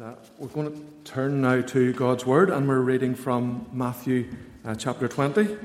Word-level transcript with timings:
Uh, 0.00 0.14
we're 0.38 0.48
going 0.48 0.72
to 0.72 1.12
turn 1.12 1.42
now 1.42 1.60
to 1.60 1.92
God's 1.92 2.24
Word, 2.24 2.48
and 2.48 2.66
we're 2.66 2.80
reading 2.80 3.14
from 3.14 3.66
Matthew 3.70 4.30
uh, 4.64 4.74
chapter 4.74 5.08
20. 5.08 5.58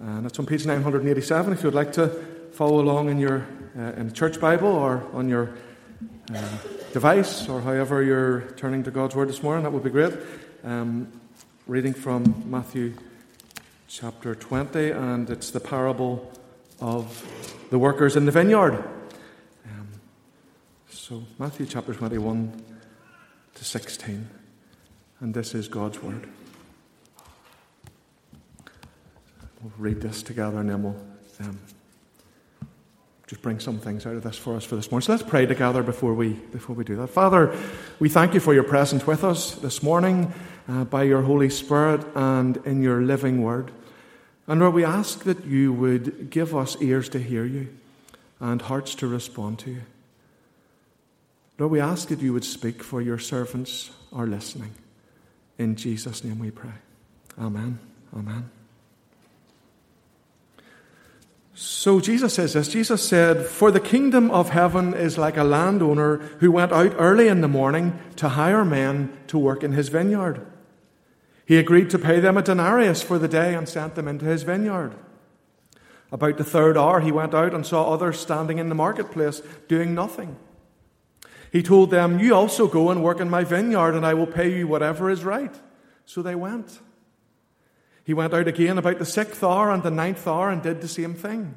And 0.00 0.26
it's 0.26 0.38
on 0.38 0.44
page 0.44 0.66
987 0.66 1.54
if 1.54 1.62
you'd 1.62 1.72
like 1.72 1.90
to 1.94 2.08
follow 2.52 2.82
along 2.82 3.08
in 3.08 3.18
your 3.18 3.46
uh, 3.78 3.92
in 3.96 4.12
church 4.12 4.38
Bible 4.40 4.68
or 4.68 5.08
on 5.14 5.30
your 5.30 5.54
uh, 6.34 6.48
device 6.92 7.48
or 7.48 7.62
however 7.62 8.02
you're 8.02 8.42
turning 8.58 8.82
to 8.82 8.90
God's 8.90 9.16
Word 9.16 9.30
this 9.30 9.42
morning, 9.42 9.62
that 9.62 9.72
would 9.72 9.84
be 9.84 9.88
great. 9.88 10.12
Um, 10.62 11.10
reading 11.66 11.94
from 11.94 12.44
Matthew 12.44 12.92
chapter 13.88 14.34
20, 14.34 14.90
and 14.90 15.30
it's 15.30 15.50
the 15.50 15.60
parable 15.60 16.30
of 16.78 17.24
the 17.70 17.78
workers 17.78 18.16
in 18.16 18.26
the 18.26 18.32
vineyard. 18.32 18.84
Um, 19.64 19.88
so, 20.90 21.22
Matthew 21.38 21.64
chapter 21.64 21.94
21 21.94 22.75
to 23.56 23.64
16. 23.64 24.28
And 25.20 25.34
this 25.34 25.54
is 25.54 25.66
God's 25.66 26.02
Word. 26.02 26.28
We'll 29.62 29.72
read 29.78 30.00
this 30.00 30.22
together 30.22 30.58
and 30.58 30.70
then 30.70 30.82
we'll 30.82 30.96
um, 31.40 31.58
just 33.26 33.42
bring 33.42 33.58
some 33.58 33.78
things 33.78 34.06
out 34.06 34.14
of 34.14 34.22
this 34.22 34.36
for 34.36 34.54
us 34.54 34.64
for 34.64 34.76
this 34.76 34.90
morning. 34.90 35.06
So 35.06 35.12
let's 35.12 35.24
pray 35.24 35.46
together 35.46 35.82
before 35.82 36.14
we, 36.14 36.34
before 36.34 36.76
we 36.76 36.84
do 36.84 36.96
that. 36.96 37.08
Father, 37.08 37.56
we 37.98 38.08
thank 38.08 38.34
you 38.34 38.40
for 38.40 38.52
your 38.52 38.62
presence 38.62 39.06
with 39.06 39.24
us 39.24 39.54
this 39.56 39.82
morning 39.82 40.32
uh, 40.68 40.84
by 40.84 41.04
your 41.04 41.22
Holy 41.22 41.48
Spirit 41.48 42.06
and 42.14 42.58
in 42.58 42.82
your 42.82 43.00
living 43.00 43.42
Word. 43.42 43.72
And 44.46 44.60
Lord, 44.60 44.74
we 44.74 44.84
ask 44.84 45.24
that 45.24 45.44
you 45.46 45.72
would 45.72 46.30
give 46.30 46.54
us 46.54 46.76
ears 46.80 47.08
to 47.08 47.18
hear 47.18 47.44
you 47.46 47.68
and 48.38 48.60
hearts 48.60 48.94
to 48.96 49.06
respond 49.06 49.58
to 49.60 49.70
you. 49.70 49.82
Lord, 51.58 51.72
we 51.72 51.80
ask 51.80 52.08
that 52.08 52.20
you 52.20 52.32
would 52.32 52.44
speak, 52.44 52.82
for 52.82 53.00
your 53.00 53.18
servants 53.18 53.90
are 54.12 54.26
listening. 54.26 54.74
In 55.58 55.74
Jesus' 55.76 56.22
name 56.22 56.38
we 56.38 56.50
pray. 56.50 56.74
Amen. 57.38 57.78
Amen. 58.14 58.50
So 61.54 62.00
Jesus 62.00 62.34
says 62.34 62.52
this 62.52 62.68
Jesus 62.68 63.06
said, 63.08 63.46
For 63.46 63.70
the 63.70 63.80
kingdom 63.80 64.30
of 64.30 64.50
heaven 64.50 64.92
is 64.92 65.16
like 65.16 65.38
a 65.38 65.44
landowner 65.44 66.18
who 66.40 66.52
went 66.52 66.72
out 66.72 66.94
early 66.98 67.28
in 67.28 67.40
the 67.40 67.48
morning 67.48 67.98
to 68.16 68.28
hire 68.28 68.64
men 68.64 69.16
to 69.28 69.38
work 69.38 69.64
in 69.64 69.72
his 69.72 69.88
vineyard. 69.88 70.46
He 71.46 71.56
agreed 71.56 71.88
to 71.90 71.98
pay 71.98 72.20
them 72.20 72.36
a 72.36 72.42
denarius 72.42 73.02
for 73.02 73.18
the 73.18 73.28
day 73.28 73.54
and 73.54 73.66
sent 73.66 73.94
them 73.94 74.06
into 74.08 74.26
his 74.26 74.42
vineyard. 74.42 74.94
About 76.12 76.36
the 76.36 76.44
third 76.44 76.76
hour, 76.76 77.00
he 77.00 77.10
went 77.10 77.34
out 77.34 77.54
and 77.54 77.64
saw 77.64 77.92
others 77.92 78.20
standing 78.20 78.58
in 78.58 78.68
the 78.68 78.74
marketplace 78.74 79.40
doing 79.66 79.94
nothing. 79.94 80.36
He 81.56 81.62
told 81.62 81.90
them, 81.90 82.18
You 82.18 82.34
also 82.34 82.68
go 82.68 82.90
and 82.90 83.02
work 83.02 83.18
in 83.18 83.30
my 83.30 83.42
vineyard, 83.42 83.94
and 83.94 84.04
I 84.04 84.12
will 84.12 84.26
pay 84.26 84.54
you 84.54 84.68
whatever 84.68 85.08
is 85.08 85.24
right. 85.24 85.54
So 86.04 86.20
they 86.20 86.34
went. 86.34 86.80
He 88.04 88.12
went 88.12 88.34
out 88.34 88.46
again 88.46 88.76
about 88.76 88.98
the 88.98 89.06
sixth 89.06 89.42
hour 89.42 89.72
and 89.72 89.82
the 89.82 89.90
ninth 89.90 90.28
hour 90.28 90.50
and 90.50 90.62
did 90.62 90.82
the 90.82 90.86
same 90.86 91.14
thing. 91.14 91.56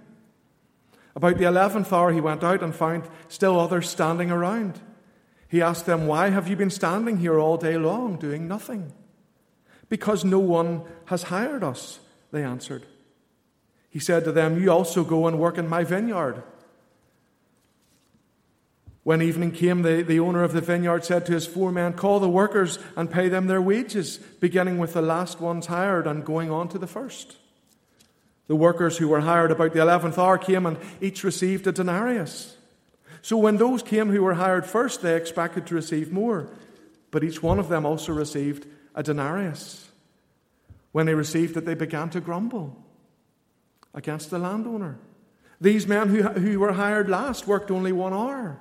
About 1.17 1.37
the 1.37 1.43
eleventh 1.43 1.91
hour, 1.91 2.13
he 2.13 2.21
went 2.21 2.45
out 2.45 2.63
and 2.63 2.73
found 2.73 3.09
still 3.27 3.59
others 3.59 3.89
standing 3.89 4.31
around. 4.31 4.79
He 5.49 5.61
asked 5.61 5.85
them, 5.85 6.07
Why 6.07 6.29
have 6.29 6.47
you 6.47 6.55
been 6.55 6.69
standing 6.69 7.17
here 7.17 7.37
all 7.37 7.57
day 7.57 7.77
long 7.77 8.15
doing 8.15 8.47
nothing? 8.47 8.93
Because 9.89 10.23
no 10.23 10.39
one 10.39 10.83
has 11.07 11.23
hired 11.23 11.61
us, 11.61 11.99
they 12.31 12.41
answered. 12.41 12.85
He 13.89 13.99
said 13.99 14.23
to 14.23 14.31
them, 14.31 14.61
You 14.61 14.71
also 14.71 15.03
go 15.03 15.27
and 15.27 15.37
work 15.37 15.57
in 15.57 15.67
my 15.67 15.83
vineyard. 15.83 16.41
When 19.03 19.21
evening 19.21 19.51
came, 19.51 19.81
the, 19.81 20.01
the 20.01 20.19
owner 20.19 20.43
of 20.43 20.53
the 20.53 20.61
vineyard 20.61 21.05
said 21.05 21.25
to 21.25 21.31
his 21.31 21.47
four 21.47 21.71
men, 21.71 21.93
Call 21.93 22.19
the 22.19 22.29
workers 22.29 22.79
and 22.95 23.09
pay 23.09 23.29
them 23.29 23.47
their 23.47 23.61
wages, 23.61 24.17
beginning 24.17 24.77
with 24.77 24.93
the 24.93 25.01
last 25.01 25.39
ones 25.39 25.67
hired 25.67 26.05
and 26.05 26.25
going 26.25 26.51
on 26.51 26.67
to 26.69 26.77
the 26.77 26.87
first. 26.87 27.37
The 28.47 28.55
workers 28.55 28.97
who 28.97 29.07
were 29.07 29.21
hired 29.21 29.51
about 29.51 29.73
the 29.73 29.81
eleventh 29.81 30.17
hour 30.17 30.37
came 30.37 30.65
and 30.65 30.77
each 30.99 31.23
received 31.23 31.67
a 31.67 31.71
denarius. 31.71 32.57
So 33.21 33.37
when 33.37 33.57
those 33.57 33.83
came 33.83 34.09
who 34.09 34.23
were 34.23 34.33
hired 34.33 34.65
first, 34.65 35.01
they 35.01 35.15
expected 35.15 35.67
to 35.67 35.75
receive 35.75 36.11
more, 36.11 36.49
but 37.11 37.23
each 37.23 37.41
one 37.41 37.59
of 37.59 37.69
them 37.69 37.85
also 37.85 38.11
received 38.11 38.65
a 38.95 39.03
denarius. 39.03 39.89
When 40.91 41.05
they 41.05 41.13
received 41.13 41.55
it, 41.55 41.65
they 41.65 41.75
began 41.75 42.09
to 42.11 42.21
grumble 42.21 42.83
against 43.93 44.29
the 44.29 44.39
landowner. 44.39 44.97
These 45.61 45.87
men 45.87 46.09
who, 46.09 46.23
who 46.23 46.59
were 46.59 46.73
hired 46.73 47.09
last 47.09 47.47
worked 47.47 47.71
only 47.71 47.91
one 47.91 48.13
hour 48.13 48.59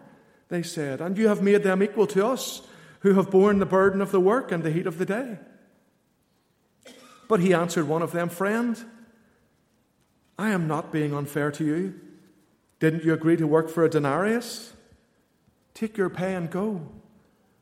they 0.49 0.63
said, 0.63 1.01
and 1.01 1.17
you 1.19 1.29
have 1.29 1.43
made 1.43 1.63
them 1.63 1.83
equal 1.83 2.07
to 2.09 2.27
us, 2.27 2.63
who 3.01 3.15
have 3.15 3.31
borne 3.31 3.59
the 3.59 3.67
burden 3.67 4.01
of 4.01 4.11
the 4.11 4.21
work 4.21 4.51
and 4.51 4.63
the 4.63 4.71
heat 4.71 4.87
of 4.87 4.99
the 4.99 5.07
day. 5.07 5.39
But 7.29 7.41
he 7.41 7.55
answered 7.55 7.87
one 7.87 8.03
of 8.03 8.13
them, 8.13 8.29
Friend, 8.29 8.77
I 10.39 10.51
am 10.51 10.67
not 10.67 10.93
being 10.93 11.15
unfair 11.15 11.51
to 11.53 11.65
you. 11.65 12.01
Didn't 12.81 13.05
you 13.05 13.13
agree 13.13 13.37
to 13.37 13.47
work 13.47 13.69
for 13.69 13.85
a 13.85 13.91
denarius? 13.91 14.73
Take 15.75 15.97
your 15.97 16.11
pay 16.11 16.35
and 16.35 16.51
go. 16.51 16.89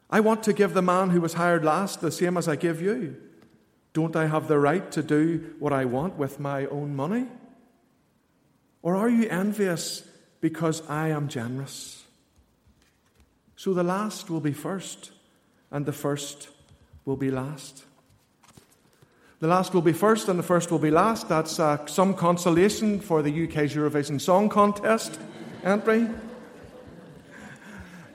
I 0.09 0.21
want 0.21 0.43
to 0.45 0.53
give 0.53 0.73
the 0.73 0.83
man 0.83 1.11
who 1.11 1.21
was 1.21 1.35
hired 1.35 1.65
last 1.65 2.01
the 2.01 2.13
same 2.13 2.37
as 2.37 2.49
I 2.49 2.57
give 2.57 2.81
you. 2.81 3.17
Don't 3.93 4.15
I 4.15 4.27
have 4.27 4.47
the 4.47 4.59
right 4.59 4.91
to 4.93 5.03
do 5.03 5.55
what 5.59 5.73
I 5.73 5.87
want 5.87 6.17
with 6.17 6.39
my 6.39 6.67
own 6.67 6.95
money? 6.95 7.27
Or 8.83 8.95
are 8.95 9.09
you 9.09 9.29
envious 9.29 10.07
because 10.41 10.89
I 10.89 11.09
am 11.09 11.29
generous? 11.29 11.96
So 13.57 13.73
the 13.73 13.83
last 13.83 14.29
will 14.29 14.41
be 14.41 14.53
first, 14.53 15.13
and 15.71 15.87
the 15.87 15.93
first 15.93 16.51
will 17.07 17.17
be 17.17 17.31
last. 17.31 17.85
The 19.41 19.47
last 19.47 19.73
will 19.73 19.83
be 19.83 19.95
first, 19.95 20.29
and 20.29 20.39
the 20.39 20.43
first 20.43 20.71
will 20.71 20.79
be 20.79 20.91
last. 20.91 21.31
That's 21.31 21.59
uh, 21.59 21.87
some 21.87 22.13
consolation 22.13 23.01
for 23.01 23.23
the 23.23 23.45
UK's 23.45 23.75
Eurovision 23.75 24.21
Song 24.21 24.51
Contest 24.51 25.19
entry. 25.65 26.07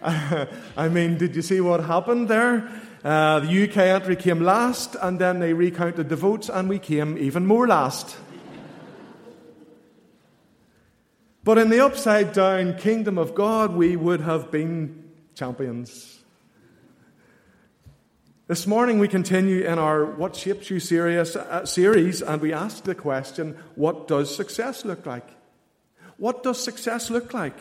I 0.03 0.89
mean, 0.89 1.17
did 1.17 1.35
you 1.35 1.41
see 1.41 1.59
what 1.59 1.83
happened 1.83 2.27
there? 2.27 2.69
Uh, 3.03 3.39
the 3.39 3.63
UK 3.63 3.77
entry 3.77 4.15
came 4.15 4.41
last, 4.41 4.95
and 5.01 5.17
then 5.17 5.39
they 5.39 5.53
recounted 5.53 6.07
the 6.07 6.15
votes, 6.15 6.49
and 6.49 6.69
we 6.69 6.77
came 6.77 7.17
even 7.17 7.47
more 7.47 7.67
last. 7.67 8.15
but 11.43 11.57
in 11.57 11.69
the 11.69 11.83
upside 11.83 12.31
down 12.31 12.77
kingdom 12.77 13.17
of 13.17 13.33
God, 13.33 13.75
we 13.75 13.95
would 13.95 14.21
have 14.21 14.51
been 14.51 15.00
champions. 15.41 16.19
This 18.45 18.67
morning 18.67 18.99
we 18.99 19.07
continue 19.07 19.65
in 19.65 19.79
our 19.79 20.05
What 20.05 20.35
Shapes 20.35 20.69
You 20.69 20.79
series, 20.79 21.35
uh, 21.35 21.65
series 21.65 22.21
and 22.21 22.39
we 22.39 22.53
ask 22.53 22.83
the 22.83 22.93
question 22.93 23.57
what 23.73 24.07
does 24.07 24.35
success 24.35 24.85
look 24.85 25.07
like? 25.07 25.27
What 26.17 26.43
does 26.43 26.63
success 26.63 27.09
look 27.09 27.33
like? 27.33 27.57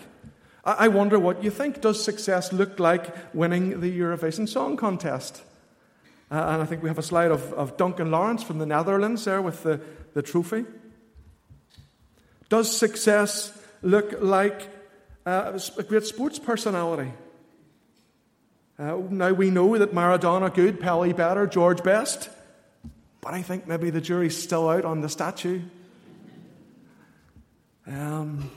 I 0.63 0.89
wonder 0.89 1.19
what 1.19 1.43
you 1.43 1.51
think. 1.51 1.81
Does 1.81 2.05
success 2.05 2.53
look 2.53 2.79
like 2.79 3.35
winning 3.35 3.81
the 3.81 3.99
Eurovision 3.99 4.47
Song 4.47 4.77
Contest? 4.77 5.43
Uh, 6.31 6.35
and 6.35 6.61
I 6.61 6.67
think 6.67 6.83
we 6.83 6.91
have 6.91 6.99
a 6.99 7.03
slide 7.13 7.31
of, 7.31 7.51
of 7.55 7.79
Duncan 7.79 8.11
Lawrence 8.11 8.43
from 8.43 8.59
the 8.59 8.67
Netherlands 8.67 9.25
there 9.25 9.41
with 9.41 9.63
the, 9.63 9.81
the 10.13 10.21
trophy. 10.21 10.67
Does 12.51 12.77
success 12.77 13.59
look 13.81 14.21
like 14.21 14.69
uh, 15.25 15.59
a 15.79 15.83
great 15.83 16.05
sports 16.05 16.39
personality? 16.39 17.11
Uh, 18.81 18.97
now 19.11 19.31
we 19.31 19.51
know 19.51 19.77
that 19.77 19.93
Maradona 19.93 20.53
good, 20.53 20.81
Pelé 20.81 21.15
better, 21.15 21.47
George 21.47 21.83
Best, 21.83 22.31
but 23.21 23.35
I 23.35 23.43
think 23.43 23.67
maybe 23.67 23.91
the 23.91 24.01
jury's 24.01 24.43
still 24.43 24.71
out 24.71 24.87
on 24.87 25.03
the 25.03 25.09
statue. 25.11 25.61
Um, 27.87 28.51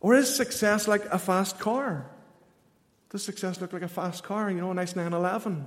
or 0.00 0.14
is 0.14 0.34
success 0.34 0.86
like 0.86 1.06
a 1.06 1.18
fast 1.18 1.58
car? 1.58 2.04
Does 3.08 3.22
success 3.22 3.62
look 3.62 3.72
like 3.72 3.80
a 3.80 3.88
fast 3.88 4.24
car? 4.24 4.50
You 4.50 4.60
know, 4.60 4.72
a 4.72 4.74
nice 4.74 4.94
911. 4.94 5.66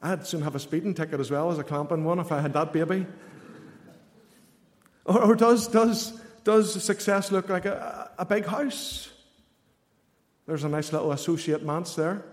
I'd 0.00 0.24
soon 0.24 0.42
have 0.42 0.54
a 0.54 0.60
speeding 0.60 0.94
ticket 0.94 1.18
as 1.18 1.32
well 1.32 1.50
as 1.50 1.58
a 1.58 1.64
clamping 1.64 2.04
one 2.04 2.20
if 2.20 2.30
I 2.30 2.40
had 2.40 2.52
that 2.52 2.72
baby. 2.72 3.08
Or, 5.04 5.32
or 5.32 5.34
does, 5.34 5.66
does, 5.66 6.12
does 6.44 6.80
success 6.80 7.32
look 7.32 7.48
like 7.48 7.64
a, 7.64 8.12
a 8.18 8.24
big 8.24 8.46
house? 8.46 9.10
There's 10.48 10.64
a 10.64 10.68
nice 10.68 10.92
little 10.94 11.12
associate 11.12 11.62
manse 11.62 11.94
there. 11.94 12.24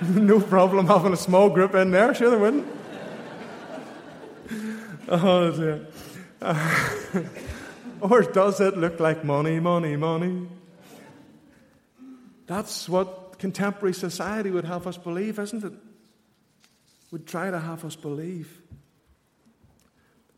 no 0.08 0.40
problem 0.40 0.86
having 0.86 1.12
a 1.12 1.18
small 1.18 1.50
group 1.50 1.74
in 1.74 1.90
there, 1.90 2.14
sure 2.14 2.30
they 2.30 2.38
wouldn't. 2.38 2.66
Oh, 5.08 5.50
dear. 5.50 5.86
Or 8.00 8.22
does 8.22 8.60
it 8.60 8.76
look 8.78 8.98
like 8.98 9.24
money, 9.24 9.60
money, 9.60 9.96
money? 9.96 10.48
That's 12.46 12.88
what 12.88 13.38
contemporary 13.38 13.94
society 13.94 14.50
would 14.50 14.64
have 14.64 14.88
us 14.88 14.96
believe, 14.96 15.38
isn't 15.38 15.62
it? 15.62 15.72
Would 17.12 17.28
try 17.28 17.50
to 17.50 17.60
have 17.60 17.84
us 17.84 17.94
believe. 17.94 18.60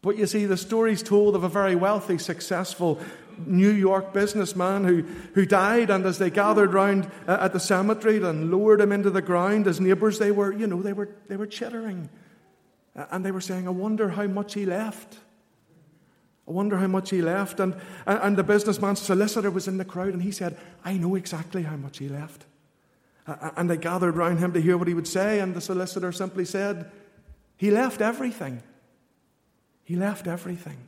But 0.04 0.18
you 0.18 0.26
see, 0.26 0.44
the 0.44 0.58
story's 0.58 1.02
told 1.02 1.34
of 1.34 1.44
a 1.44 1.48
very 1.48 1.74
wealthy, 1.74 2.18
successful 2.18 3.00
New 3.38 3.70
York 3.70 4.12
businessman 4.12 4.84
who, 4.84 5.02
who 5.32 5.46
died, 5.46 5.88
and 5.88 6.04
as 6.04 6.18
they 6.18 6.28
gathered 6.28 6.74
round 6.74 7.10
uh, 7.26 7.38
at 7.40 7.54
the 7.54 7.58
cemetery 7.58 8.22
and 8.22 8.50
lowered 8.50 8.82
him 8.82 8.92
into 8.92 9.08
the 9.08 9.22
ground, 9.22 9.66
as 9.66 9.80
neighbours, 9.80 10.18
they 10.18 10.30
were, 10.30 10.52
you 10.52 10.66
know, 10.66 10.82
they 10.82 10.92
were, 10.92 11.08
they 11.28 11.38
were 11.38 11.46
chittering. 11.46 12.10
And 12.94 13.24
they 13.24 13.30
were 13.30 13.40
saying, 13.40 13.66
I 13.66 13.70
wonder 13.70 14.10
how 14.10 14.26
much 14.26 14.52
he 14.52 14.66
left. 14.66 15.16
I 16.46 16.50
wonder 16.50 16.76
how 16.76 16.86
much 16.86 17.08
he 17.08 17.22
left. 17.22 17.58
And, 17.58 17.74
and 18.06 18.36
the 18.36 18.44
businessman's 18.44 19.00
solicitor 19.00 19.50
was 19.50 19.68
in 19.68 19.78
the 19.78 19.86
crowd, 19.86 20.12
and 20.12 20.22
he 20.22 20.32
said, 20.32 20.58
I 20.84 20.98
know 20.98 21.14
exactly 21.14 21.62
how 21.62 21.76
much 21.76 21.96
he 21.96 22.10
left. 22.10 22.44
And 23.26 23.70
they 23.70 23.78
gathered 23.78 24.16
round 24.16 24.38
him 24.38 24.52
to 24.52 24.60
hear 24.60 24.76
what 24.76 24.86
he 24.86 24.92
would 24.92 25.08
say, 25.08 25.40
and 25.40 25.54
the 25.54 25.62
solicitor 25.62 26.12
simply 26.12 26.44
said, 26.44 26.90
He 27.56 27.70
left 27.70 28.02
everything. 28.02 28.62
He 29.84 29.96
left 29.96 30.26
everything. 30.26 30.78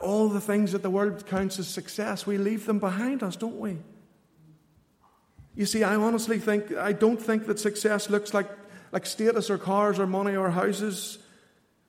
All 0.00 0.28
the 0.28 0.40
things 0.40 0.72
that 0.72 0.82
the 0.82 0.90
world 0.90 1.26
counts 1.26 1.58
as 1.58 1.68
success, 1.68 2.26
we 2.26 2.38
leave 2.38 2.66
them 2.66 2.78
behind 2.78 3.22
us, 3.22 3.36
don't 3.36 3.58
we? 3.58 3.78
You 5.54 5.66
see, 5.66 5.82
I 5.82 5.96
honestly 5.96 6.38
think, 6.38 6.72
I 6.74 6.92
don't 6.92 7.20
think 7.20 7.46
that 7.46 7.58
success 7.58 8.10
looks 8.10 8.34
like, 8.34 8.48
like 8.92 9.06
status 9.06 9.50
or 9.50 9.58
cars 9.58 9.98
or 9.98 10.06
money 10.06 10.36
or 10.36 10.50
houses. 10.50 11.18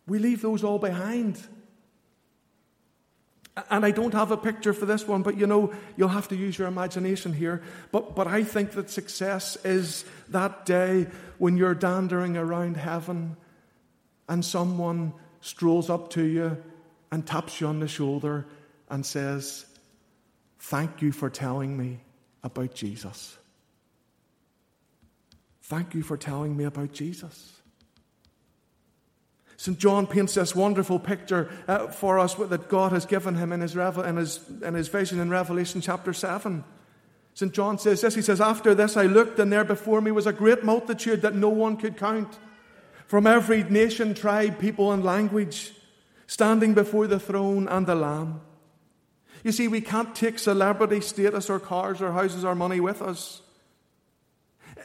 We 0.08 0.20
leave 0.20 0.42
those 0.42 0.64
all 0.64 0.80
behind. 0.80 1.40
And 3.70 3.86
I 3.86 3.92
don't 3.92 4.14
have 4.14 4.32
a 4.32 4.38
picture 4.38 4.74
for 4.74 4.86
this 4.86 5.08
one, 5.08 5.24
but 5.24 5.38
you 5.38 5.48
know, 5.48 5.74
you'll 5.98 6.10
have 6.10 6.30
to 6.30 6.36
use 6.36 6.58
your 6.58 6.68
imagination 6.68 7.34
here. 7.34 7.62
But, 7.92 8.16
but 8.16 8.28
I 8.28 8.44
think 8.44 8.72
that 8.72 8.90
success 8.90 9.58
is 9.66 10.06
that 10.30 10.66
day 10.66 11.08
when 11.38 11.58
you're 11.58 11.76
dandering 11.76 12.38
around 12.38 12.78
heaven 12.78 13.36
and 14.28 14.44
someone 14.44 15.14
strolls 15.42 15.90
up 15.90 16.10
to 16.12 16.24
you 16.24 16.58
and 17.12 17.26
taps 17.26 17.62
you 17.62 17.68
on 17.68 17.80
the 17.80 17.88
shoulder 17.88 18.46
and 18.90 19.06
says, 19.06 19.66
Thank 20.60 21.02
you 21.02 21.12
for 21.12 21.30
telling 21.30 21.78
me 21.78 22.00
about 22.44 22.74
Jesus. 22.74 23.38
Thank 25.62 25.94
you 25.94 26.02
for 26.02 26.18
telling 26.18 26.56
me 26.56 26.64
about 26.64 26.94
Jesus. 26.94 27.54
St. 29.58 29.78
John 29.78 30.06
paints 30.06 30.36
this 30.36 30.56
wonderful 30.56 31.00
picture 31.00 31.50
uh, 31.68 31.88
for 31.88 32.20
us 32.20 32.36
that 32.36 32.70
God 32.70 32.92
has 32.92 33.06
given 33.06 33.36
him 33.36 33.52
in 33.52 33.62
his, 33.62 33.76
revel- 33.76 34.04
in, 34.04 34.16
his, 34.16 34.40
in 34.62 34.76
his 34.76 34.88
vision 34.88 35.20
in 35.20 35.30
Revelation 35.30 35.82
chapter 35.82 36.14
7. 36.14 36.64
St. 37.34 37.54
John 37.54 37.80
says 37.80 38.02
this 38.02 38.16
He 38.16 38.22
says, 38.22 38.40
After 38.40 38.76
this 38.76 38.96
I 38.96 39.08
looked, 39.08 39.40
and 39.40 39.52
there 39.52 39.64
before 39.64 40.00
me 40.00 40.12
was 40.12 40.28
a 40.28 40.34
great 40.34 40.64
multitude 40.64 41.24
that 41.24 41.36
no 41.36 41.50
one 41.50 41.76
could 41.76 41.98
count, 41.98 42.38
from 43.08 43.26
every 43.26 43.64
nation, 43.64 44.14
tribe, 44.14 44.60
people, 44.60 44.92
and 44.92 45.04
language, 45.04 45.72
standing 46.28 46.74
before 46.74 47.08
the 47.08 47.20
throne 47.20 47.68
and 47.68 47.88
the 47.88 47.96
Lamb. 47.96 48.42
You 49.44 49.52
see, 49.52 49.68
we 49.68 49.82
can't 49.82 50.14
take 50.14 50.40
celebrity 50.40 51.02
status 51.02 51.50
or 51.50 51.60
cars 51.60 52.02
or 52.02 52.12
houses 52.12 52.44
or 52.44 52.54
money 52.54 52.80
with 52.80 53.02
us. 53.02 53.42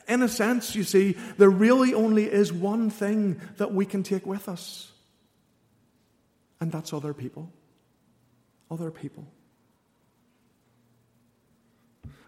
In 0.08 0.22
a 0.22 0.28
sense, 0.28 0.74
you 0.74 0.84
see, 0.84 1.16
there 1.36 1.50
really 1.50 1.94
only 1.94 2.24
is 2.24 2.52
one 2.52 2.90
thing 2.90 3.40
that 3.56 3.72
we 3.72 3.84
can 3.86 4.02
take 4.02 4.26
with 4.26 4.48
us, 4.48 4.92
and 6.60 6.70
that's 6.70 6.92
other 6.92 7.14
people. 7.14 7.52
Other 8.70 8.90
people. 8.90 9.26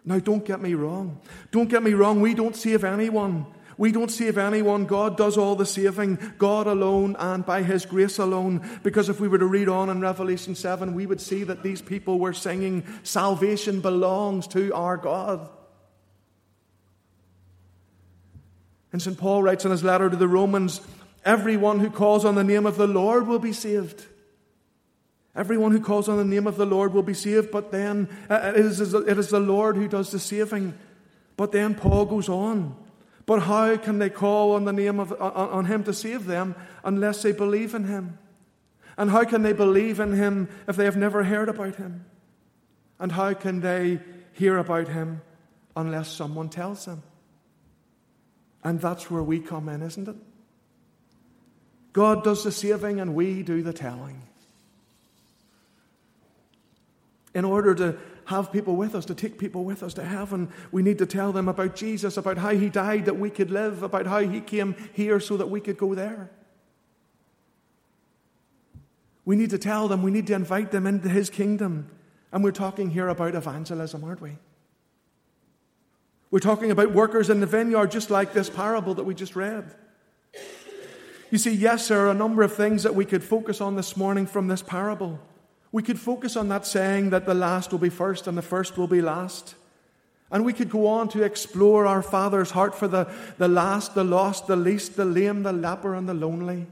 Now, 0.03 0.19
don't 0.19 0.45
get 0.45 0.61
me 0.61 0.75
wrong. 0.75 1.19
Don't 1.51 1.69
get 1.69 1.81
me 1.81 1.93
wrong. 1.93 2.21
We 2.21 2.35
don't 2.35 2.55
save 2.55 2.83
anyone. 2.83 3.47
We 3.77 3.91
don't 3.91 4.11
save 4.11 4.37
anyone. 4.37 4.85
God 4.85 5.17
does 5.17 5.37
all 5.37 5.55
the 5.55 5.65
saving, 5.65 6.17
God 6.37 6.67
alone 6.67 7.15
and 7.19 7.45
by 7.45 7.63
His 7.63 7.85
grace 7.85 8.17
alone. 8.17 8.67
Because 8.83 9.09
if 9.09 9.19
we 9.19 9.27
were 9.27 9.37
to 9.37 9.45
read 9.45 9.67
on 9.67 9.89
in 9.89 9.99
Revelation 9.99 10.55
7, 10.55 10.93
we 10.93 11.05
would 11.05 11.19
see 11.19 11.43
that 11.43 11.63
these 11.63 11.81
people 11.81 12.19
were 12.19 12.33
singing, 12.33 12.85
Salvation 13.03 13.81
belongs 13.81 14.47
to 14.47 14.73
our 14.73 14.97
God. 14.97 15.49
And 18.93 19.01
St. 19.01 19.17
Paul 19.17 19.43
writes 19.43 19.65
in 19.65 19.71
his 19.71 19.83
letter 19.83 20.09
to 20.09 20.15
the 20.15 20.27
Romans 20.27 20.79
everyone 21.25 21.79
who 21.79 21.89
calls 21.89 22.23
on 22.23 22.35
the 22.35 22.45
name 22.45 22.65
of 22.65 22.77
the 22.77 22.87
Lord 22.87 23.27
will 23.27 23.39
be 23.39 23.51
saved. 23.51 24.05
Everyone 25.35 25.73
who 25.73 25.81
calls 25.81 26.07
on 26.07 26.17
the 26.17 26.23
name 26.23 26.47
of 26.47 26.55
the 26.55 26.65
Lord 26.65 26.93
will 26.93 27.03
be 27.03 27.13
saved, 27.13 27.51
but 27.51 27.71
then 27.71 28.07
uh, 28.29 28.53
it 28.55 28.65
is, 28.65 28.93
it 28.93 29.17
is 29.17 29.27
the 29.27 29.39
Lord 29.41 29.75
who 29.75 29.89
does 29.89 30.11
the 30.11 30.19
saving. 30.19 30.73
But 31.35 31.51
then 31.51 31.75
Paul 31.75 32.05
goes 32.05 32.29
on. 32.29 32.77
But 33.25 33.41
how 33.41 33.75
can 33.77 33.99
they 33.99 34.09
call 34.09 34.53
on 34.53 34.65
the 34.65 34.73
name 34.73 34.99
of 34.99 35.11
on 35.19 35.65
him 35.65 35.83
to 35.85 35.93
save 35.93 36.25
them 36.25 36.55
unless 36.83 37.23
they 37.23 37.31
believe 37.31 37.73
in 37.73 37.85
him? 37.85 38.19
And 38.97 39.09
how 39.09 39.23
can 39.25 39.41
they 39.41 39.53
believe 39.53 39.99
in 39.99 40.13
him 40.13 40.47
if 40.67 40.75
they 40.75 40.85
have 40.85 40.95
never 40.95 41.23
heard 41.23 41.49
about 41.49 41.75
him? 41.75 42.05
And 42.99 43.11
how 43.11 43.33
can 43.33 43.61
they 43.61 43.99
hear 44.33 44.57
about 44.57 44.87
him 44.87 45.21
unless 45.75 46.09
someone 46.09 46.49
tells 46.49 46.85
them? 46.85 47.03
And 48.63 48.79
that's 48.79 49.11
where 49.11 49.23
we 49.23 49.39
come 49.39 49.69
in, 49.69 49.81
isn't 49.81 50.07
it? 50.07 50.15
God 51.93 52.23
does 52.23 52.43
the 52.43 52.51
saving 52.51 52.99
and 52.99 53.15
we 53.15 53.41
do 53.41 53.61
the 53.61 53.73
telling. 53.73 54.21
In 57.33 57.43
order 57.45 57.75
to 57.75 57.97
have 58.25 58.51
people 58.51 58.75
with 58.75 58.95
us, 58.95 59.05
to 59.05 59.15
take 59.15 59.37
people 59.37 59.63
with 59.63 59.83
us 59.83 59.93
to 59.95 60.03
heaven, 60.03 60.49
we 60.71 60.81
need 60.81 60.97
to 60.97 61.05
tell 61.05 61.31
them 61.31 61.47
about 61.47 61.75
Jesus, 61.75 62.17
about 62.17 62.37
how 62.37 62.49
he 62.49 62.69
died 62.69 63.05
that 63.05 63.17
we 63.17 63.29
could 63.29 63.51
live, 63.51 63.83
about 63.83 64.07
how 64.07 64.19
he 64.19 64.41
came 64.41 64.75
here 64.93 65.19
so 65.19 65.37
that 65.37 65.49
we 65.49 65.61
could 65.61 65.77
go 65.77 65.93
there. 65.93 66.29
We 69.25 69.35
need 69.35 69.49
to 69.51 69.57
tell 69.57 69.87
them, 69.87 70.03
we 70.03 70.11
need 70.11 70.27
to 70.27 70.33
invite 70.33 70.71
them 70.71 70.85
into 70.85 71.09
his 71.09 71.29
kingdom. 71.29 71.89
And 72.31 72.43
we're 72.43 72.51
talking 72.51 72.91
here 72.91 73.07
about 73.07 73.33
evangelism, 73.33 74.03
aren't 74.03 74.21
we? 74.21 74.37
We're 76.31 76.39
talking 76.39 76.71
about 76.71 76.91
workers 76.91 77.29
in 77.29 77.39
the 77.39 77.45
vineyard, 77.45 77.91
just 77.91 78.09
like 78.09 78.33
this 78.33 78.49
parable 78.49 78.93
that 78.95 79.03
we 79.03 79.15
just 79.15 79.35
read. 79.35 79.73
You 81.31 81.37
see, 81.37 81.51
yes, 81.51 81.87
there 81.87 82.05
are 82.05 82.11
a 82.11 82.15
number 82.15 82.43
of 82.43 82.53
things 82.53 82.83
that 82.83 82.93
we 82.93 83.05
could 83.05 83.23
focus 83.23 83.61
on 83.61 83.75
this 83.75 83.97
morning 83.97 84.25
from 84.25 84.47
this 84.47 84.61
parable. 84.61 85.19
We 85.75 85.83
could 85.83 85.99
focus 85.99 86.37
on 86.37 86.47
that 86.47 86.65
saying 86.65 87.09
that 87.09 87.25
the 87.25 87.33
last 87.33 87.73
will 87.73 87.79
be 87.79 87.89
first 87.89 88.27
and 88.27 88.37
the 88.37 88.41
first 88.41 88.77
will 88.77 88.87
be 88.87 89.01
last. 89.01 89.55
And 90.31 90.45
we 90.45 90.53
could 90.53 90.69
go 90.69 90.87
on 90.87 91.09
to 91.09 91.21
explore 91.21 91.85
our 91.85 92.01
Father's 92.01 92.51
heart 92.51 92.73
for 92.73 92.87
the, 92.87 93.11
the 93.37 93.49
last, 93.49 93.93
the 93.93 94.05
lost, 94.05 94.47
the 94.47 94.55
least, 94.55 94.95
the 94.95 95.03
lame, 95.03 95.43
the 95.43 95.51
leper, 95.51 95.93
and 95.93 96.07
the 96.07 96.13
lonely. 96.13 96.67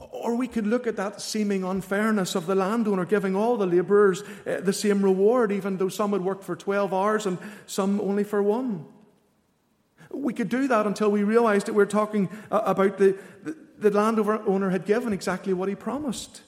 Or 0.00 0.34
we 0.34 0.48
could 0.48 0.66
look 0.66 0.88
at 0.88 0.96
that 0.96 1.20
seeming 1.20 1.62
unfairness 1.62 2.34
of 2.34 2.46
the 2.46 2.56
landowner 2.56 3.04
giving 3.04 3.36
all 3.36 3.56
the 3.56 3.66
labourers 3.66 4.24
uh, 4.48 4.62
the 4.62 4.72
same 4.72 5.00
reward, 5.00 5.52
even 5.52 5.76
though 5.76 5.88
some 5.88 6.10
had 6.10 6.24
worked 6.24 6.42
for 6.42 6.56
12 6.56 6.92
hours 6.92 7.24
and 7.24 7.38
some 7.66 8.00
only 8.00 8.24
for 8.24 8.42
one. 8.42 8.84
We 10.10 10.34
could 10.34 10.48
do 10.48 10.66
that 10.66 10.88
until 10.88 11.12
we 11.12 11.22
realized 11.22 11.68
that 11.68 11.74
we're 11.74 11.86
talking 11.86 12.30
uh, 12.50 12.62
about 12.64 12.98
the, 12.98 13.16
the, 13.78 13.90
landowner 13.90 14.70
had 14.70 14.84
given 14.84 15.12
exactly 15.12 15.52
what 15.52 15.68
he 15.68 15.74
promised. 15.74 16.42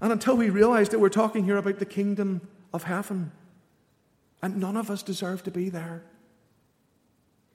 And 0.00 0.12
until 0.12 0.36
we 0.36 0.50
realized 0.50 0.92
that 0.92 0.98
we're 0.98 1.08
talking 1.08 1.44
here 1.44 1.56
about 1.56 1.78
the 1.78 1.86
kingdom 1.86 2.40
of 2.72 2.84
heaven. 2.84 3.32
And 4.42 4.58
none 4.58 4.76
of 4.76 4.90
us 4.90 5.02
deserve 5.02 5.42
to 5.44 5.50
be 5.50 5.70
there. 5.70 6.02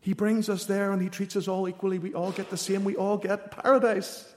He 0.02 0.14
brings 0.14 0.50
us 0.50 0.66
there 0.66 0.92
and 0.92 1.02
he 1.02 1.10
treats 1.10 1.36
us 1.36 1.48
all 1.48 1.68
equally. 1.68 2.00
We 2.00 2.14
all 2.14 2.32
get 2.32 2.50
the 2.50 2.58
same. 2.58 2.84
We 2.84 2.96
all 2.96 3.18
get 3.18 3.52
paradise. 3.52 4.34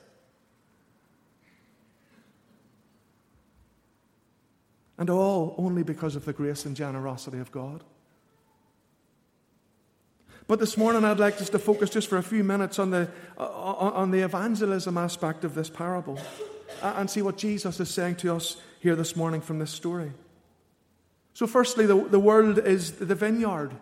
And 4.98 5.08
all 5.08 5.54
only 5.56 5.82
because 5.82 6.16
of 6.16 6.24
the 6.24 6.32
grace 6.32 6.66
and 6.66 6.76
generosity 6.76 7.38
of 7.38 7.50
God. 7.52 7.84
But 10.46 10.58
this 10.58 10.76
morning, 10.76 11.04
I'd 11.04 11.20
like 11.20 11.40
us 11.40 11.50
to 11.50 11.58
focus 11.58 11.90
just 11.90 12.08
for 12.08 12.18
a 12.18 12.22
few 12.22 12.42
minutes 12.44 12.78
on 12.78 12.90
the, 12.90 13.08
uh, 13.38 13.44
on 13.44 14.10
the 14.10 14.20
evangelism 14.20 14.98
aspect 14.98 15.44
of 15.44 15.54
this 15.54 15.70
parable 15.70 16.18
and 16.82 17.08
see 17.08 17.22
what 17.22 17.36
Jesus 17.36 17.78
is 17.80 17.90
saying 17.90 18.16
to 18.16 18.34
us 18.34 18.56
here 18.80 18.96
this 18.96 19.14
morning 19.14 19.40
from 19.40 19.58
this 19.58 19.70
story. 19.70 20.12
So, 21.34 21.46
firstly, 21.46 21.86
the, 21.86 21.96
the 21.96 22.20
world 22.20 22.58
is 22.58 22.92
the 22.92 23.14
vineyard. 23.14 23.72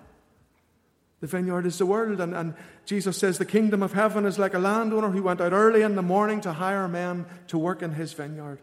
The 1.21 1.27
vineyard 1.27 1.67
is 1.67 1.79
the 1.79 1.87
world. 1.87 2.21
And, 2.21 2.35
and 2.35 2.55
Jesus 2.85 3.17
says 3.17 3.39
the 3.39 3.45
kingdom 3.45 3.83
of 3.83 3.93
heaven 3.93 4.25
is 4.25 4.39
like 4.39 4.55
a 4.55 4.59
landowner 4.59 5.11
who 5.11 5.23
went 5.23 5.41
out 5.41 5.53
early 5.53 5.83
in 5.83 5.97
the 5.97 6.03
morning 6.03 6.41
to 6.43 6.53
hire 6.53 6.89
men 6.89 7.27
to 7.49 7.59
work 7.59 7.83
in 7.83 7.93
his 7.93 8.13
vineyard. 8.13 8.61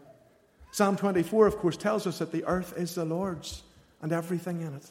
Psalm 0.70 0.96
24, 0.96 1.46
of 1.46 1.56
course, 1.56 1.76
tells 1.76 2.06
us 2.06 2.18
that 2.18 2.32
the 2.32 2.44
earth 2.44 2.74
is 2.76 2.94
the 2.94 3.04
Lord's 3.04 3.62
and 4.00 4.12
everything 4.12 4.60
in 4.60 4.74
it. 4.74 4.86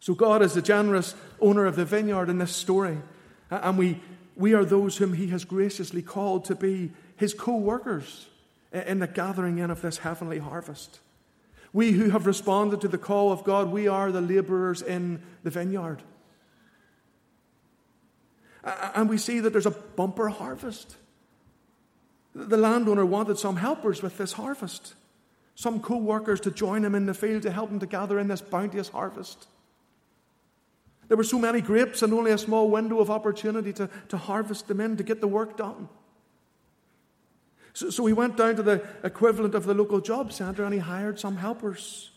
So 0.00 0.14
God 0.14 0.42
is 0.42 0.54
the 0.54 0.62
generous 0.62 1.14
owner 1.40 1.66
of 1.66 1.76
the 1.76 1.84
vineyard 1.84 2.30
in 2.30 2.38
this 2.38 2.56
story. 2.56 2.98
And 3.50 3.76
we, 3.78 4.00
we 4.34 4.54
are 4.54 4.64
those 4.64 4.96
whom 4.96 5.12
He 5.12 5.28
has 5.28 5.44
graciously 5.44 6.02
called 6.02 6.46
to 6.46 6.54
be 6.54 6.90
His 7.16 7.34
co 7.34 7.56
workers 7.56 8.26
in 8.72 9.00
the 9.00 9.06
gathering 9.06 9.58
in 9.58 9.70
of 9.70 9.82
this 9.82 9.98
heavenly 9.98 10.38
harvest. 10.38 11.00
We 11.72 11.92
who 11.92 12.10
have 12.10 12.26
responded 12.26 12.80
to 12.80 12.88
the 12.88 12.98
call 12.98 13.30
of 13.30 13.44
God, 13.44 13.70
we 13.70 13.86
are 13.88 14.10
the 14.10 14.20
laborers 14.20 14.82
in 14.82 15.22
the 15.42 15.50
vineyard. 15.50 16.02
And 18.64 19.08
we 19.08 19.18
see 19.18 19.40
that 19.40 19.50
there's 19.50 19.66
a 19.66 19.70
bumper 19.70 20.28
harvest. 20.28 20.96
The 22.34 22.56
landowner 22.56 23.06
wanted 23.06 23.38
some 23.38 23.56
helpers 23.56 24.02
with 24.02 24.18
this 24.18 24.32
harvest, 24.32 24.94
some 25.54 25.80
co 25.80 25.96
workers 25.96 26.40
to 26.40 26.50
join 26.50 26.84
him 26.84 26.94
in 26.94 27.06
the 27.06 27.14
field 27.14 27.42
to 27.42 27.50
help 27.50 27.70
him 27.70 27.80
to 27.80 27.86
gather 27.86 28.18
in 28.18 28.28
this 28.28 28.40
bounteous 28.40 28.88
harvest. 28.88 29.46
There 31.10 31.16
were 31.16 31.24
so 31.24 31.40
many 31.40 31.60
grapes 31.60 32.02
and 32.02 32.14
only 32.14 32.30
a 32.30 32.38
small 32.38 32.70
window 32.70 33.00
of 33.00 33.10
opportunity 33.10 33.72
to, 33.72 33.90
to 34.10 34.16
harvest 34.16 34.68
them 34.68 34.80
in, 34.80 34.96
to 34.96 35.02
get 35.02 35.20
the 35.20 35.26
work 35.26 35.56
done. 35.56 35.88
So, 37.72 37.90
so 37.90 38.06
he 38.06 38.12
went 38.12 38.36
down 38.36 38.54
to 38.54 38.62
the 38.62 38.86
equivalent 39.02 39.56
of 39.56 39.64
the 39.64 39.74
local 39.74 40.00
job 40.00 40.32
centre 40.32 40.62
and 40.62 40.72
he 40.72 40.78
hired 40.78 41.18
some 41.18 41.36
helpers. 41.36 42.12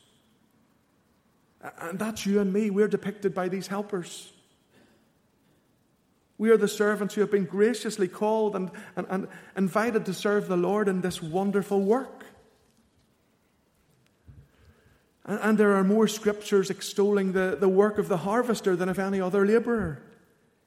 And 1.79 1.97
that's 1.97 2.27
you 2.27 2.39
and 2.39 2.53
me. 2.53 2.69
We're 2.69 2.87
depicted 2.87 3.33
by 3.33 3.47
these 3.47 3.65
helpers. 3.65 4.31
We 6.37 6.51
are 6.51 6.57
the 6.57 6.67
servants 6.67 7.15
who 7.15 7.21
have 7.21 7.31
been 7.31 7.45
graciously 7.45 8.07
called 8.07 8.55
and, 8.55 8.69
and, 8.95 9.07
and 9.09 9.27
invited 9.57 10.05
to 10.05 10.13
serve 10.13 10.47
the 10.47 10.55
Lord 10.55 10.87
in 10.87 11.01
this 11.01 11.19
wonderful 11.19 11.81
work. 11.81 12.25
And, 15.25 15.39
and 15.41 15.57
there 15.57 15.73
are 15.73 15.83
more 15.83 16.07
scriptures 16.07 16.69
extolling 16.69 17.33
the, 17.33 17.57
the 17.59 17.69
work 17.69 17.97
of 17.97 18.07
the 18.07 18.17
harvester 18.17 18.75
than 18.75 18.89
of 18.89 18.99
any 18.99 19.21
other 19.21 19.45
laborer. 19.45 20.01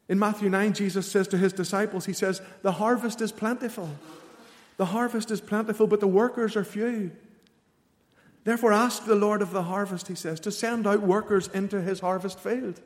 In 0.09 0.19
Matthew 0.19 0.49
9, 0.49 0.73
Jesus 0.73 1.11
says 1.11 1.27
to 1.29 1.39
his 1.39 1.53
disciples, 1.53 2.07
He 2.07 2.13
says, 2.13 2.41
The 2.63 2.73
harvest 2.73 3.21
is 3.21 3.33
plentiful. 3.33 3.91
The 4.77 4.87
harvest 4.87 5.31
is 5.31 5.41
plentiful, 5.41 5.87
but 5.87 6.01
the 6.01 6.07
workers 6.07 6.55
are 6.57 6.65
few. 6.65 7.11
Therefore, 8.45 8.73
ask 8.73 9.05
the 9.05 9.17
Lord 9.17 9.43
of 9.43 9.51
the 9.51 9.65
harvest, 9.65 10.07
he 10.07 10.15
says, 10.15 10.39
to 10.41 10.53
send 10.53 10.87
out 10.87 11.01
workers 11.01 11.49
into 11.49 11.81
his 11.81 11.99
harvest 11.99 12.39
field. 12.39 12.81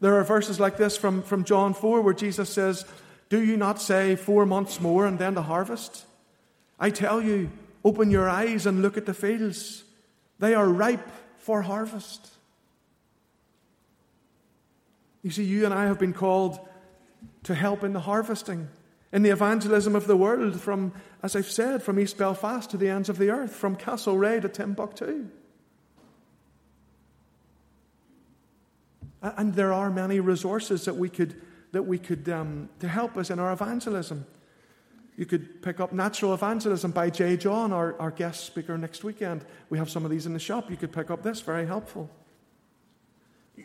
There 0.00 0.14
are 0.14 0.22
verses 0.22 0.60
like 0.60 0.76
this 0.76 0.96
from, 0.96 1.22
from 1.22 1.44
John 1.44 1.74
4 1.74 2.02
where 2.02 2.14
Jesus 2.14 2.48
says, 2.48 2.84
Do 3.28 3.42
you 3.42 3.56
not 3.56 3.80
say 3.80 4.14
four 4.14 4.46
months 4.46 4.80
more 4.80 5.06
and 5.06 5.18
then 5.18 5.34
the 5.34 5.42
harvest? 5.42 6.04
I 6.78 6.90
tell 6.90 7.20
you, 7.20 7.50
open 7.84 8.10
your 8.10 8.28
eyes 8.28 8.66
and 8.66 8.82
look 8.82 8.96
at 8.96 9.06
the 9.06 9.14
fields. 9.14 9.84
They 10.38 10.54
are 10.54 10.68
ripe 10.68 11.10
for 11.38 11.62
harvest. 11.62 12.28
You 15.22 15.30
see, 15.30 15.44
you 15.44 15.64
and 15.64 15.74
I 15.74 15.84
have 15.84 15.98
been 15.98 16.14
called 16.14 16.58
to 17.44 17.54
help 17.54 17.84
in 17.84 17.92
the 17.92 18.00
harvesting 18.00 18.68
in 19.12 19.22
the 19.22 19.30
evangelism 19.30 19.96
of 19.96 20.06
the 20.06 20.16
world 20.16 20.60
from, 20.60 20.92
as 21.22 21.34
I've 21.34 21.50
said, 21.50 21.82
from 21.82 21.98
East 21.98 22.16
Belfast 22.16 22.70
to 22.70 22.76
the 22.76 22.88
ends 22.88 23.08
of 23.08 23.18
the 23.18 23.30
earth, 23.30 23.54
from 23.54 23.74
Castle 23.74 24.14
Castlereagh 24.14 24.42
to 24.42 24.48
Timbuktu. 24.48 25.26
And 29.22 29.54
there 29.54 29.72
are 29.72 29.90
many 29.90 30.20
resources 30.20 30.84
that 30.84 30.96
we 30.96 31.08
could, 31.08 31.40
that 31.72 31.82
we 31.82 31.98
could 31.98 32.28
um, 32.28 32.70
to 32.78 32.88
help 32.88 33.16
us 33.16 33.30
in 33.30 33.38
our 33.38 33.52
evangelism. 33.52 34.26
You 35.20 35.26
could 35.26 35.60
pick 35.60 35.80
up 35.80 35.92
Natural 35.92 36.32
Evangelism 36.32 36.92
by 36.92 37.10
J. 37.10 37.36
John, 37.36 37.74
our, 37.74 37.94
our 38.00 38.10
guest 38.10 38.46
speaker 38.46 38.78
next 38.78 39.04
weekend. 39.04 39.44
We 39.68 39.76
have 39.76 39.90
some 39.90 40.06
of 40.06 40.10
these 40.10 40.24
in 40.24 40.32
the 40.32 40.38
shop. 40.38 40.70
You 40.70 40.78
could 40.78 40.92
pick 40.92 41.10
up 41.10 41.22
this, 41.22 41.42
very 41.42 41.66
helpful. 41.66 42.08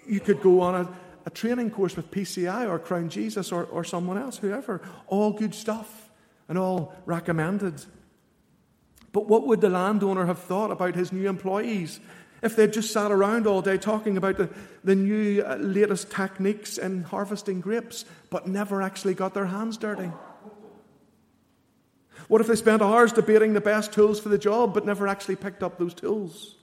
You 0.06 0.20
could 0.20 0.42
go 0.42 0.60
on 0.60 0.76
a, 0.76 0.94
a 1.26 1.30
training 1.30 1.72
course 1.72 1.96
with 1.96 2.12
PCI 2.12 2.68
or 2.68 2.78
Crown 2.78 3.08
Jesus 3.08 3.54
or, 3.54 3.64
or 3.64 3.86
someone 3.86 4.18
else, 4.18 4.36
whoever. 4.36 4.82
All 5.08 5.32
good 5.32 5.56
stuff 5.56 6.10
and 6.50 6.58
all 6.58 6.94
recommended. 7.06 7.86
But 9.14 9.30
what 9.30 9.48
would 9.48 9.62
the 9.62 9.70
landowner 9.70 10.26
have 10.26 10.40
thought 10.40 10.72
about 10.72 10.96
his 10.96 11.14
new 11.14 11.30
employees 11.30 12.02
if 12.42 12.58
they'd 12.58 12.74
just 12.74 12.92
sat 12.92 13.14
around 13.14 13.48
all 13.48 13.62
day 13.62 13.78
talking 13.78 14.18
about 14.18 14.36
the, 14.36 14.50
the 14.84 14.94
new 14.94 15.42
uh, 15.42 15.56
latest 15.56 16.12
techniques 16.12 16.78
in 16.78 17.04
harvesting 17.04 17.62
grapes, 17.62 18.04
but 18.30 18.46
never 18.46 18.82
actually 18.82 19.14
got 19.14 19.34
their 19.34 19.46
hands 19.46 19.78
dirty? 19.78 20.12
What 22.28 22.42
if 22.42 22.48
they 22.48 22.56
spent 22.56 22.82
hours 22.82 23.12
debating 23.12 23.54
the 23.54 23.62
best 23.62 23.94
tools 23.94 24.20
for 24.20 24.30
the 24.30 24.38
job, 24.38 24.74
but 24.74 24.86
never 24.86 25.08
actually 25.08 25.36
picked 25.36 25.64
up 25.64 25.78
those 25.78 25.94
tools? 25.94 26.56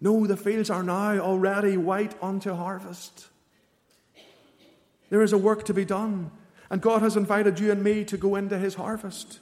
No, 0.00 0.26
the 0.26 0.36
fields 0.36 0.70
are 0.70 0.82
now 0.82 1.18
already 1.18 1.76
white 1.76 2.14
unto 2.22 2.54
harvest. 2.54 3.26
There 5.10 5.22
is 5.22 5.32
a 5.32 5.38
work 5.38 5.64
to 5.64 5.74
be 5.74 5.84
done, 5.84 6.30
and 6.70 6.80
God 6.80 7.02
has 7.02 7.16
invited 7.16 7.58
you 7.58 7.72
and 7.72 7.82
me 7.82 8.04
to 8.04 8.16
go 8.16 8.36
into 8.36 8.58
His 8.58 8.74
harvest. 8.74 9.40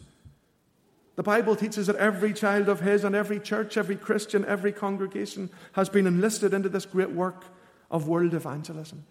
The 1.16 1.22
Bible 1.22 1.56
teaches 1.56 1.88
that 1.88 1.96
every 1.96 2.32
child 2.32 2.68
of 2.68 2.80
His 2.80 3.04
and 3.04 3.14
every 3.14 3.40
church, 3.40 3.76
every 3.76 3.96
Christian, 3.96 4.44
every 4.44 4.72
congregation 4.72 5.50
has 5.72 5.88
been 5.88 6.06
enlisted 6.06 6.54
into 6.54 6.68
this 6.68 6.86
great 6.86 7.10
work 7.10 7.44
of 7.90 8.08
world 8.08 8.34
evangelism. 8.34 9.04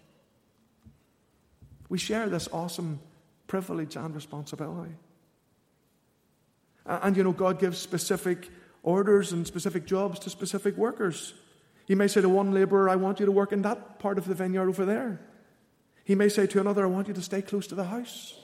We 1.88 1.98
share 1.98 2.28
this 2.28 2.48
awesome 2.52 3.00
privilege 3.46 3.96
and 3.96 4.14
responsibility. 4.14 4.94
And 6.84 7.16
you 7.16 7.24
know, 7.24 7.32
God 7.32 7.58
gives 7.58 7.78
specific 7.78 8.48
orders 8.82 9.32
and 9.32 9.46
specific 9.46 9.86
jobs 9.86 10.18
to 10.20 10.30
specific 10.30 10.76
workers. 10.76 11.34
He 11.86 11.94
may 11.94 12.08
say 12.08 12.20
to 12.20 12.28
one 12.28 12.52
laborer, 12.52 12.88
I 12.88 12.96
want 12.96 13.20
you 13.20 13.26
to 13.26 13.32
work 13.32 13.52
in 13.52 13.62
that 13.62 13.98
part 13.98 14.18
of 14.18 14.26
the 14.26 14.34
vineyard 14.34 14.68
over 14.68 14.84
there. 14.84 15.20
He 16.04 16.14
may 16.14 16.28
say 16.28 16.46
to 16.46 16.60
another, 16.60 16.84
I 16.84 16.88
want 16.88 17.08
you 17.08 17.14
to 17.14 17.22
stay 17.22 17.42
close 17.42 17.66
to 17.68 17.74
the 17.74 17.84
house. 17.84 18.38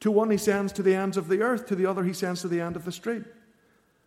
To 0.00 0.10
one, 0.10 0.30
he 0.30 0.38
sends 0.38 0.72
to 0.72 0.82
the 0.82 0.94
ends 0.94 1.18
of 1.18 1.28
the 1.28 1.42
earth, 1.42 1.66
to 1.66 1.76
the 1.76 1.84
other, 1.84 2.02
he 2.04 2.14
sends 2.14 2.40
to 2.40 2.48
the 2.48 2.60
end 2.60 2.74
of 2.74 2.86
the 2.86 2.92
street, 2.92 3.24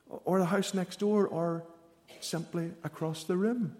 or 0.10 0.40
the 0.40 0.46
house 0.46 0.74
next 0.74 1.00
door, 1.00 1.28
or 1.28 1.64
simply 2.20 2.72
across 2.84 3.26
the 3.26 3.38
room. 3.38 3.76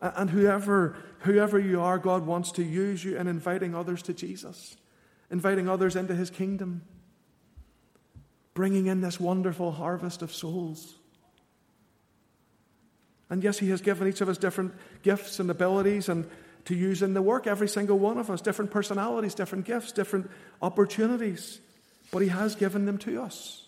And 0.00 0.28
whoever, 0.30 0.96
whoever 1.20 1.58
you 1.58 1.80
are, 1.80 1.98
God 1.98 2.26
wants 2.26 2.52
to 2.52 2.62
use 2.62 3.04
you 3.04 3.16
in 3.16 3.26
inviting 3.26 3.74
others 3.74 4.02
to 4.02 4.12
Jesus 4.12 4.76
inviting 5.30 5.68
others 5.68 5.96
into 5.96 6.14
his 6.14 6.30
kingdom, 6.30 6.82
bringing 8.54 8.86
in 8.86 9.00
this 9.00 9.18
wonderful 9.18 9.72
harvest 9.72 10.22
of 10.22 10.32
souls. 10.32 10.94
And 13.28 13.42
yes, 13.42 13.58
he 13.58 13.70
has 13.70 13.80
given 13.80 14.06
each 14.06 14.20
of 14.20 14.28
us 14.28 14.38
different 14.38 14.74
gifts 15.02 15.40
and 15.40 15.50
abilities 15.50 16.08
and 16.08 16.28
to 16.66 16.74
use 16.74 17.02
in 17.02 17.14
the 17.14 17.22
work, 17.22 17.46
every 17.46 17.68
single 17.68 17.98
one 17.98 18.18
of 18.18 18.30
us, 18.30 18.40
different 18.40 18.70
personalities, 18.70 19.34
different 19.34 19.64
gifts, 19.64 19.92
different 19.92 20.30
opportunities. 20.62 21.60
But 22.12 22.22
he 22.22 22.28
has 22.28 22.54
given 22.54 22.86
them 22.86 22.98
to 22.98 23.22
us. 23.22 23.66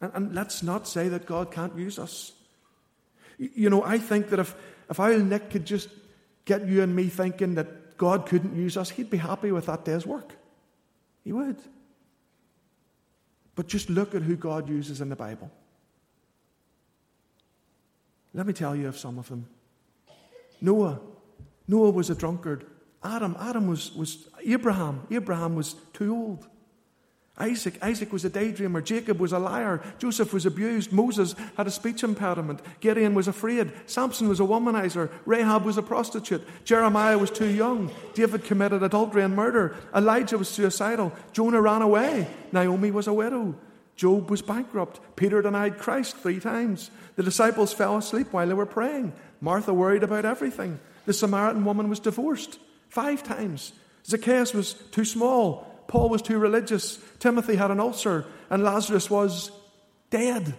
And, 0.00 0.12
and 0.14 0.34
let's 0.34 0.62
not 0.62 0.88
say 0.88 1.08
that 1.08 1.26
God 1.26 1.52
can't 1.52 1.76
use 1.76 1.98
us. 1.98 2.32
You 3.38 3.70
know, 3.70 3.82
I 3.82 3.98
think 3.98 4.30
that 4.30 4.38
if, 4.38 4.54
if 4.90 5.00
I, 5.00 5.16
Nick, 5.16 5.50
could 5.50 5.64
just 5.64 5.88
get 6.44 6.66
you 6.66 6.82
and 6.82 6.94
me 6.94 7.08
thinking 7.08 7.54
that 7.54 7.96
God 7.96 8.26
couldn't 8.26 8.56
use 8.56 8.76
us, 8.76 8.90
He'd 8.90 9.10
be 9.10 9.18
happy 9.18 9.52
with 9.52 9.66
that 9.66 9.84
day's 9.84 10.06
work. 10.06 10.32
He 11.24 11.32
would. 11.32 11.56
But 13.54 13.66
just 13.68 13.90
look 13.90 14.14
at 14.14 14.22
who 14.22 14.36
God 14.36 14.68
uses 14.68 15.00
in 15.00 15.08
the 15.08 15.16
Bible. 15.16 15.50
Let 18.34 18.46
me 18.46 18.52
tell 18.52 18.74
you 18.74 18.88
of 18.88 18.98
some 18.98 19.18
of 19.18 19.28
them. 19.28 19.46
Noah. 20.60 21.00
Noah 21.68 21.90
was 21.90 22.08
a 22.08 22.14
drunkard. 22.14 22.66
Adam. 23.04 23.36
Adam 23.38 23.66
was, 23.66 23.92
was 23.92 24.28
Abraham. 24.44 25.06
Abraham 25.10 25.54
was 25.54 25.74
too 25.92 26.14
old. 26.14 26.48
Isaac, 27.38 27.78
Isaac 27.80 28.12
was 28.12 28.26
a 28.26 28.30
daydreamer. 28.30 28.84
Jacob 28.84 29.18
was 29.18 29.32
a 29.32 29.38
liar. 29.38 29.82
Joseph 29.98 30.34
was 30.34 30.44
abused. 30.44 30.92
Moses 30.92 31.34
had 31.56 31.66
a 31.66 31.70
speech 31.70 32.04
impediment. 32.04 32.60
Gideon 32.80 33.14
was 33.14 33.26
afraid. 33.26 33.72
Samson 33.86 34.28
was 34.28 34.38
a 34.38 34.42
womanizer. 34.42 35.10
Rahab 35.24 35.64
was 35.64 35.78
a 35.78 35.82
prostitute. 35.82 36.46
Jeremiah 36.64 37.16
was 37.16 37.30
too 37.30 37.48
young. 37.48 37.90
David 38.12 38.44
committed 38.44 38.82
adultery 38.82 39.22
and 39.22 39.34
murder. 39.34 39.74
Elijah 39.94 40.36
was 40.36 40.48
suicidal. 40.48 41.10
Jonah 41.32 41.60
ran 41.60 41.80
away. 41.80 42.28
Naomi 42.52 42.90
was 42.90 43.06
a 43.06 43.14
widow. 43.14 43.54
Job 43.96 44.30
was 44.30 44.42
bankrupt. 44.42 45.00
Peter 45.16 45.40
denied 45.40 45.78
Christ 45.78 46.16
three 46.18 46.38
times. 46.38 46.90
The 47.16 47.22
disciples 47.22 47.72
fell 47.72 47.96
asleep 47.96 48.32
while 48.32 48.46
they 48.46 48.54
were 48.54 48.66
praying. 48.66 49.14
Martha 49.40 49.72
worried 49.72 50.02
about 50.02 50.26
everything. 50.26 50.78
The 51.06 51.14
Samaritan 51.14 51.64
woman 51.64 51.88
was 51.88 51.98
divorced 51.98 52.58
five 52.88 53.22
times. 53.22 53.72
Zacchaeus 54.04 54.52
was 54.52 54.74
too 54.74 55.04
small. 55.06 55.71
Paul 55.92 56.08
was 56.08 56.22
too 56.22 56.38
religious. 56.38 56.98
Timothy 57.18 57.54
had 57.54 57.70
an 57.70 57.78
ulcer. 57.78 58.24
And 58.48 58.64
Lazarus 58.64 59.10
was 59.10 59.50
dead. 60.08 60.54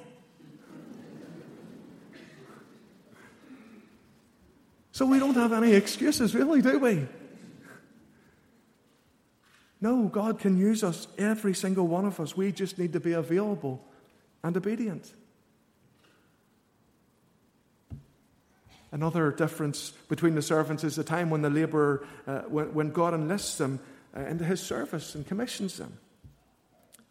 So 4.92 5.08
we 5.08 5.18
don't 5.18 5.34
have 5.34 5.52
any 5.52 5.74
excuses, 5.74 6.36
really, 6.36 6.62
do 6.62 6.78
we? 6.78 7.08
No, 9.82 10.04
God 10.04 10.38
can 10.38 10.56
use 10.56 10.84
us, 10.84 11.08
every 11.18 11.56
single 11.56 11.88
one 11.88 12.06
of 12.06 12.20
us. 12.20 12.38
We 12.38 12.52
just 12.52 12.78
need 12.78 12.94
to 12.94 13.00
be 13.00 13.14
available 13.14 13.84
and 14.44 14.56
obedient. 14.56 15.12
Another 18.92 19.32
difference 19.32 19.94
between 20.10 20.36
the 20.36 20.44
servants 20.44 20.84
is 20.84 20.96
the 20.96 21.04
time 21.04 21.32
when 21.32 21.42
the 21.42 21.50
laborer, 21.50 22.06
uh, 22.28 22.42
when, 22.42 22.72
when 22.76 22.92
God 22.92 23.16
enlists 23.16 23.58
them 23.58 23.80
Uh, 24.16 24.22
into 24.22 24.46
his 24.46 24.62
service 24.62 25.16
and 25.16 25.26
commissions 25.26 25.78
them. 25.78 25.98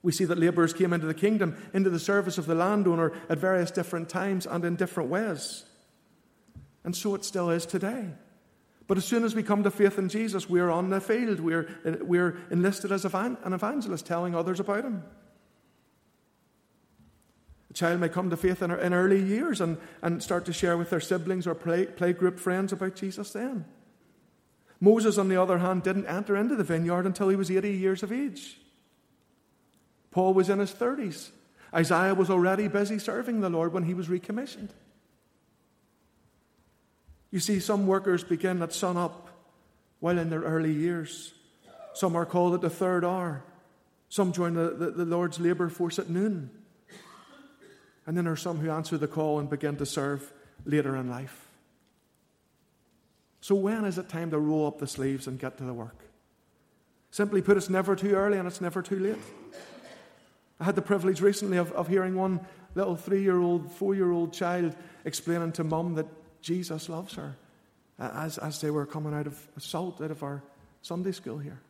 We 0.05 0.13
see 0.13 0.25
that 0.25 0.39
laborers 0.39 0.73
came 0.73 0.93
into 0.93 1.07
the 1.07 1.15
kingdom, 1.15 1.57
into 1.75 1.91
the 1.91 1.99
service 1.99 2.39
of 2.39 2.47
the 2.47 2.55
landowner 2.55 3.13
at 3.29 3.39
various 3.39 3.73
different 3.73 4.09
times 4.09 4.47
and 4.47 4.65
in 4.65 4.77
different 4.77 5.11
ways. 5.11 5.65
And 6.85 6.95
so 6.95 7.17
it 7.17 7.25
still 7.25 7.51
is 7.51 7.67
today. 7.67 8.07
But 8.87 8.99
as 8.99 9.05
soon 9.05 9.25
as 9.25 9.35
we 9.35 9.43
come 9.43 9.65
to 9.65 9.71
faith 9.71 9.99
in 9.99 10.09
Jesus, 10.09 10.49
we're 10.49 10.71
on 10.71 10.91
the 10.91 11.01
field. 11.01 11.41
We're, 11.41 11.69
uh, 11.85 12.05
we're 12.05 12.39
enlisted 12.51 12.93
as 12.93 13.05
an 13.05 13.37
evangelist, 13.45 14.07
telling 14.07 14.35
others 14.35 14.61
about 14.61 14.85
Him. 14.85 15.03
A 17.71 17.75
child 17.75 18.01
may 18.01 18.09
come 18.09 18.31
to 18.31 18.37
faith 18.37 18.63
in, 18.63 18.71
in 18.71 18.93
early 18.93 19.23
years 19.23 19.61
and, 19.61 19.77
and 20.03 20.23
start 20.23 20.45
to 20.45 20.53
share 20.53 20.77
with 20.77 20.91
their 20.91 21.01
siblings 21.01 21.47
or 21.47 21.55
play, 21.55 21.87
play 21.87 22.13
group 22.13 22.39
friends 22.39 22.73
about 22.73 22.95
Jesus 22.95 23.33
then. 23.33 23.65
Moses, 24.83 25.17
on 25.17 25.29
the 25.29 25.41
other 25.41 25.59
hand, 25.59 25.85
didn't 25.85 26.07
enter 26.07 26.37
into 26.37 26.57
the 26.57 26.65
vineyard 26.65 27.07
until 27.07 27.29
he 27.29 27.37
was 27.37 27.53
80 27.53 27.71
years 27.71 28.03
of 28.03 28.11
age. 28.11 28.59
Paul 30.11 30.35
was 30.35 30.51
in 30.51 30.59
his 30.59 30.73
30s. 30.73 31.31
Isaiah 31.73 32.15
was 32.15 32.29
already 32.29 32.67
busy 32.67 32.99
serving 32.99 33.41
the 33.41 33.49
Lord 33.49 33.73
when 33.73 33.85
he 33.85 33.95
was 33.95 34.09
recommissioned. 34.09 34.75
You 37.31 37.39
see, 37.39 37.61
some 37.61 37.87
workers 37.87 38.25
begin 38.25 38.61
at 38.61 38.73
sun 38.73 38.97
up 38.97 39.29
while 40.01 40.19
in 40.19 40.31
their 40.31 40.43
early 40.43 40.73
years. 40.73 41.33
Some 41.95 42.17
are 42.17 42.27
called 42.27 42.55
at 42.55 42.61
the 42.61 42.69
third 42.69 43.05
hour. 43.05 43.45
Some 44.09 44.33
join 44.33 44.55
the, 44.55 44.71
the, 44.71 44.91
the 44.91 45.05
Lord's 45.05 45.39
labour 45.39 45.69
force 45.69 46.01
at 46.01 46.11
noon. 46.11 46.51
And 48.05 48.17
then 48.17 48.25
there 48.25 48.33
are 48.33 48.37
some 48.37 48.59
who 48.59 48.69
answer 48.69 48.99
the 48.99 49.07
call 49.07 49.39
and 49.39 49.49
begin 49.49 49.77
to 49.77 49.87
serve 49.87 50.33
later 50.67 50.97
in 50.97 51.09
life. 51.09 51.42
So, 53.43 53.57
when 53.57 53.85
is 53.85 53.99
it 53.99 54.09
time 54.09 54.31
to 54.31 54.39
roll 54.39 54.69
up 54.69 54.79
the 54.79 54.87
sleeves 54.87 55.27
and 55.27 55.37
get 55.37 55.59
to 55.59 55.65
the 55.65 55.75
work? 55.75 55.97
Simply 57.11 57.43
put, 57.43 57.57
it's 57.57 57.69
never 57.69 57.97
too 57.97 58.13
early 58.13 58.39
and 58.39 58.47
it's 58.47 58.61
never 58.61 58.81
too 58.83 59.01
late. 59.01 59.19
I 60.61 60.65
had 60.65 60.77
the 60.77 60.83
privilege 60.83 61.21
recently 61.21 61.59
of, 61.59 61.73
of 61.73 61.89
hearing 61.89 62.15
one 62.15 62.41
little 62.77 62.95
three 62.95 63.21
year 63.21 63.41
old, 63.41 63.71
four 63.73 63.97
year 63.97 64.13
old 64.13 64.33
child 64.33 64.77
explaining 65.05 65.51
to 65.53 65.65
mum 65.65 65.97
that 65.97 66.07
Jesus 66.41 66.89
loves 66.89 67.15
her 67.15 67.37
as, 67.99 68.39
as 68.39 68.61
they 68.61 68.71
were 68.71 68.87
coming 68.87 69.13
out 69.13 69.27
of 69.27 69.37
assault 69.57 70.01
out 70.01 70.13
of 70.13 70.23
our 70.23 70.41
Sunday 70.81 71.13
school 71.13 71.39
here. 71.39 71.61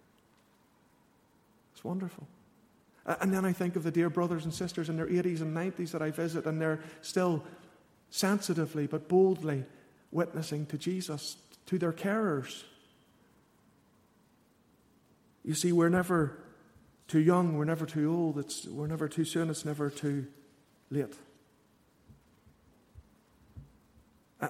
It's 1.73 1.83
wonderful. 1.83 2.26
And 3.07 3.33
then 3.33 3.47
I 3.47 3.52
think 3.55 3.76
of 3.76 3.83
the 3.83 3.91
dear 3.91 4.11
brothers 4.11 4.45
and 4.45 4.52
sisters 4.52 4.91
in 4.91 4.97
their 4.97 5.07
80s 5.07 5.41
and 5.41 5.57
90s 5.57 5.91
that 5.93 6.02
I 6.02 6.11
visit, 6.11 6.45
and 6.45 6.61
they're 6.61 6.81
still 7.00 7.43
sensitively 8.11 8.87
but 8.87 9.09
boldly 9.09 9.64
witnessing 10.11 10.67
to 10.67 10.76
Jesus, 10.76 11.38
to 11.73 11.79
their 11.79 11.93
carers. 11.93 12.64
You 15.43 15.55
see, 15.55 15.73
we're 15.73 15.88
never 15.88 16.38
too 17.09 17.19
young, 17.19 17.57
we're 17.57 17.64
never 17.64 17.87
too 17.87 18.12
old, 18.12 18.38
it's, 18.38 18.67
we're 18.67 18.87
never 18.87 19.09
too 19.09 19.25
soon, 19.25 19.49
it's 19.49 19.64
never 19.64 19.88
too 19.88 20.26
late. 20.91 21.14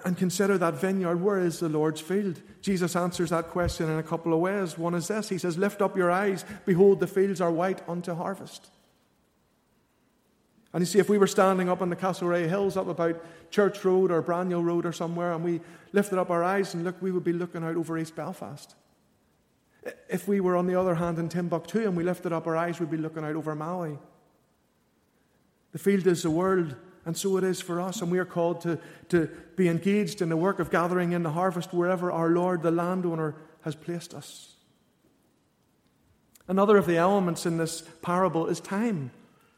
And 0.04 0.16
consider 0.16 0.58
that 0.58 0.74
vineyard. 0.74 1.20
Where 1.20 1.38
is 1.38 1.60
the 1.60 1.68
Lord's 1.68 2.00
field? 2.00 2.42
Jesus 2.60 2.96
answers 2.96 3.30
that 3.30 3.50
question 3.50 3.88
in 3.88 3.98
a 3.98 4.02
couple 4.02 4.32
of 4.32 4.40
ways. 4.40 4.76
One 4.76 4.94
is 4.94 5.06
this 5.06 5.28
He 5.28 5.38
says, 5.38 5.56
Lift 5.56 5.80
up 5.80 5.96
your 5.96 6.10
eyes, 6.10 6.44
behold, 6.64 6.98
the 6.98 7.06
fields 7.06 7.40
are 7.40 7.52
white 7.52 7.88
unto 7.88 8.14
harvest. 8.14 8.68
And 10.72 10.80
you 10.80 10.86
see, 10.86 10.98
if 10.98 11.08
we 11.08 11.18
were 11.18 11.26
standing 11.26 11.68
up 11.68 11.82
on 11.82 11.90
the 11.90 11.96
Castlereagh 11.96 12.48
Hills 12.48 12.76
up 12.76 12.88
about 12.88 13.22
Church 13.50 13.84
Road 13.84 14.10
or 14.10 14.22
Braniel 14.22 14.64
Road 14.64 14.86
or 14.86 14.92
somewhere, 14.92 15.32
and 15.32 15.44
we 15.44 15.60
lifted 15.92 16.18
up 16.18 16.30
our 16.30 16.42
eyes 16.42 16.72
and 16.72 16.82
looked, 16.82 17.02
we 17.02 17.12
would 17.12 17.24
be 17.24 17.32
looking 17.32 17.62
out 17.62 17.76
over 17.76 17.98
East 17.98 18.16
Belfast. 18.16 18.74
If 20.08 20.26
we 20.26 20.40
were, 20.40 20.56
on 20.56 20.66
the 20.66 20.76
other 20.76 20.94
hand, 20.94 21.18
in 21.18 21.28
Timbuktu 21.28 21.84
and 21.84 21.96
we 21.96 22.04
lifted 22.04 22.32
up 22.32 22.46
our 22.46 22.56
eyes, 22.56 22.80
we'd 22.80 22.90
be 22.90 22.96
looking 22.96 23.24
out 23.24 23.36
over 23.36 23.54
Mali. 23.54 23.98
The 25.72 25.78
field 25.78 26.06
is 26.06 26.22
the 26.22 26.30
world, 26.30 26.74
and 27.04 27.16
so 27.16 27.36
it 27.36 27.44
is 27.44 27.60
for 27.60 27.80
us. 27.80 28.00
And 28.00 28.10
we 28.10 28.18
are 28.18 28.24
called 28.24 28.60
to, 28.62 28.78
to 29.10 29.28
be 29.56 29.68
engaged 29.68 30.22
in 30.22 30.28
the 30.28 30.36
work 30.36 30.58
of 30.58 30.70
gathering 30.70 31.12
in 31.12 31.22
the 31.22 31.30
harvest 31.30 31.74
wherever 31.74 32.10
our 32.10 32.30
Lord, 32.30 32.62
the 32.62 32.70
landowner, 32.70 33.34
has 33.62 33.74
placed 33.74 34.14
us. 34.14 34.54
Another 36.48 36.76
of 36.76 36.86
the 36.86 36.96
elements 36.96 37.44
in 37.44 37.58
this 37.58 37.82
parable 38.02 38.46
is 38.46 38.60
time. 38.60 39.10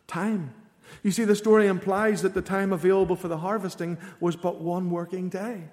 Time. 0.06 0.54
You 1.02 1.10
see, 1.10 1.24
the 1.24 1.36
story 1.36 1.66
implies 1.66 2.22
that 2.22 2.34
the 2.34 2.42
time 2.42 2.72
available 2.72 3.16
for 3.16 3.28
the 3.28 3.38
harvesting 3.38 3.98
was 4.20 4.36
but 4.36 4.60
one 4.60 4.90
working 4.90 5.28
day. 5.28 5.64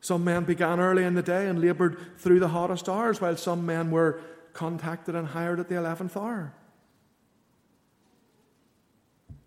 Some 0.00 0.24
men 0.24 0.44
began 0.44 0.80
early 0.80 1.04
in 1.04 1.14
the 1.14 1.22
day 1.22 1.48
and 1.48 1.60
laboured 1.60 1.98
through 2.18 2.40
the 2.40 2.48
hottest 2.48 2.88
hours, 2.88 3.20
while 3.20 3.36
some 3.36 3.66
men 3.66 3.90
were 3.90 4.20
contacted 4.52 5.14
and 5.14 5.26
hired 5.26 5.60
at 5.60 5.68
the 5.68 5.74
11th 5.74 6.16
hour. 6.16 6.54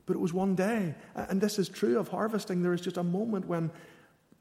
But 0.05 0.15
it 0.15 0.19
was 0.19 0.33
one 0.33 0.55
day. 0.55 0.95
And 1.15 1.39
this 1.39 1.57
is 1.57 1.69
true 1.69 1.97
of 1.97 2.09
harvesting. 2.09 2.63
There 2.63 2.73
is 2.73 2.81
just 2.81 2.97
a 2.97 3.03
moment 3.03 3.47
when 3.47 3.71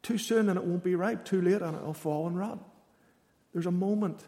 too 0.03 0.19
soon 0.19 0.49
and 0.49 0.59
it 0.59 0.64
won't 0.64 0.83
be 0.83 0.95
ripe, 0.95 1.25
too 1.25 1.40
late 1.40 1.62
and 1.62 1.77
it'll 1.77 1.95
fall 1.95 2.27
and 2.27 2.37
rot. 2.37 2.59
There's 3.53 3.66
a 3.66 3.71
moment. 3.71 4.25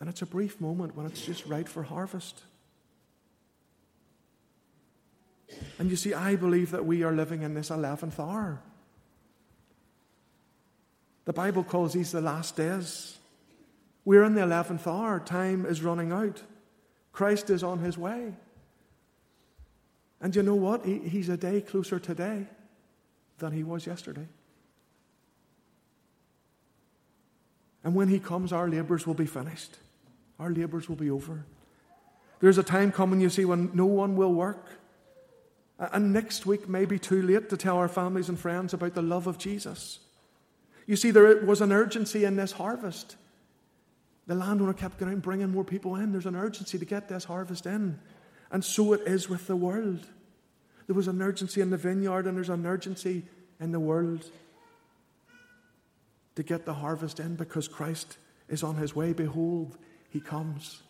And 0.00 0.08
it's 0.08 0.22
a 0.22 0.26
brief 0.26 0.60
moment 0.60 0.96
when 0.96 1.06
it's 1.06 1.24
just 1.24 1.46
right 1.46 1.68
for 1.68 1.84
harvest. 1.84 2.42
And 5.78 5.90
you 5.90 5.96
see, 5.96 6.14
I 6.14 6.36
believe 6.36 6.70
that 6.70 6.84
we 6.84 7.02
are 7.02 7.12
living 7.12 7.42
in 7.42 7.54
this 7.54 7.70
11th 7.70 8.18
hour. 8.18 8.60
The 11.24 11.32
Bible 11.32 11.64
calls 11.64 11.92
these 11.92 12.12
the 12.12 12.20
last 12.20 12.56
days. 12.56 13.18
We're 14.04 14.24
in 14.24 14.34
the 14.34 14.42
11th 14.42 14.86
hour. 14.86 15.20
Time 15.20 15.66
is 15.66 15.82
running 15.82 16.12
out. 16.12 16.42
Christ 17.12 17.50
is 17.50 17.62
on 17.62 17.78
his 17.78 17.96
way. 17.96 18.34
And 20.20 20.34
you 20.34 20.42
know 20.42 20.54
what? 20.54 20.84
He, 20.84 20.98
he's 20.98 21.28
a 21.28 21.36
day 21.36 21.60
closer 21.60 21.98
today 21.98 22.46
than 23.38 23.52
he 23.52 23.64
was 23.64 23.86
yesterday. 23.86 24.26
And 27.84 27.94
when 27.94 28.08
he 28.08 28.18
comes, 28.18 28.52
our 28.52 28.68
labours 28.68 29.06
will 29.06 29.14
be 29.14 29.26
finished. 29.26 29.76
Our 30.38 30.50
labours 30.50 30.88
will 30.88 30.96
be 30.96 31.10
over. 31.10 31.44
There's 32.40 32.58
a 32.58 32.62
time 32.62 32.92
coming, 32.92 33.20
you 33.20 33.30
see, 33.30 33.44
when 33.44 33.70
no 33.74 33.86
one 33.86 34.16
will 34.16 34.32
work. 34.32 34.66
Uh, 35.82 35.88
and 35.94 36.12
next 36.12 36.46
week 36.46 36.68
may 36.68 36.84
be 36.84 36.96
too 36.96 37.20
late 37.22 37.48
to 37.50 37.56
tell 37.56 37.76
our 37.76 37.88
families 37.88 38.28
and 38.28 38.38
friends 38.38 38.72
about 38.72 38.94
the 38.94 39.02
love 39.02 39.26
of 39.26 39.36
Jesus. 39.36 39.98
You 40.86 40.94
see, 40.94 41.10
there 41.10 41.44
was 41.44 41.60
an 41.60 41.72
urgency 41.72 42.24
in 42.24 42.36
this 42.36 42.52
harvest. 42.52 43.16
The 44.28 44.36
landowner 44.36 44.74
kept 44.74 44.98
going 44.98 45.18
bringing 45.18 45.50
more 45.50 45.64
people 45.64 45.96
in. 45.96 46.12
There's 46.12 46.26
an 46.26 46.36
urgency 46.36 46.78
to 46.78 46.84
get 46.84 47.08
this 47.08 47.24
harvest 47.24 47.66
in. 47.66 47.98
And 48.52 48.64
so 48.64 48.92
it 48.92 49.00
is 49.06 49.28
with 49.28 49.48
the 49.48 49.56
world. 49.56 50.06
There 50.86 50.94
was 50.94 51.08
an 51.08 51.20
urgency 51.20 51.60
in 51.60 51.70
the 51.70 51.76
vineyard, 51.76 52.28
and 52.28 52.36
there's 52.36 52.48
an 52.48 52.64
urgency 52.64 53.24
in 53.58 53.72
the 53.72 53.80
world 53.80 54.24
to 56.36 56.44
get 56.44 56.64
the 56.64 56.74
harvest 56.74 57.18
in 57.18 57.34
because 57.34 57.66
Christ 57.66 58.18
is 58.48 58.62
on 58.62 58.76
his 58.76 58.94
way. 58.94 59.12
Behold, 59.12 59.76
he 60.10 60.20
comes. 60.20 60.82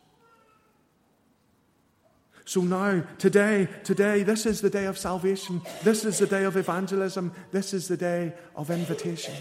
So 2.44 2.60
now, 2.60 3.04
today, 3.18 3.68
today, 3.84 4.22
this 4.22 4.46
is 4.46 4.60
the 4.60 4.70
day 4.70 4.86
of 4.86 4.98
salvation. 4.98 5.62
This 5.84 6.04
is 6.04 6.18
the 6.18 6.26
day 6.26 6.44
of 6.44 6.56
evangelism. 6.56 7.32
This 7.52 7.72
is 7.72 7.88
the 7.88 7.96
day 7.96 8.34
of 8.56 8.70
invitation. 8.70 9.34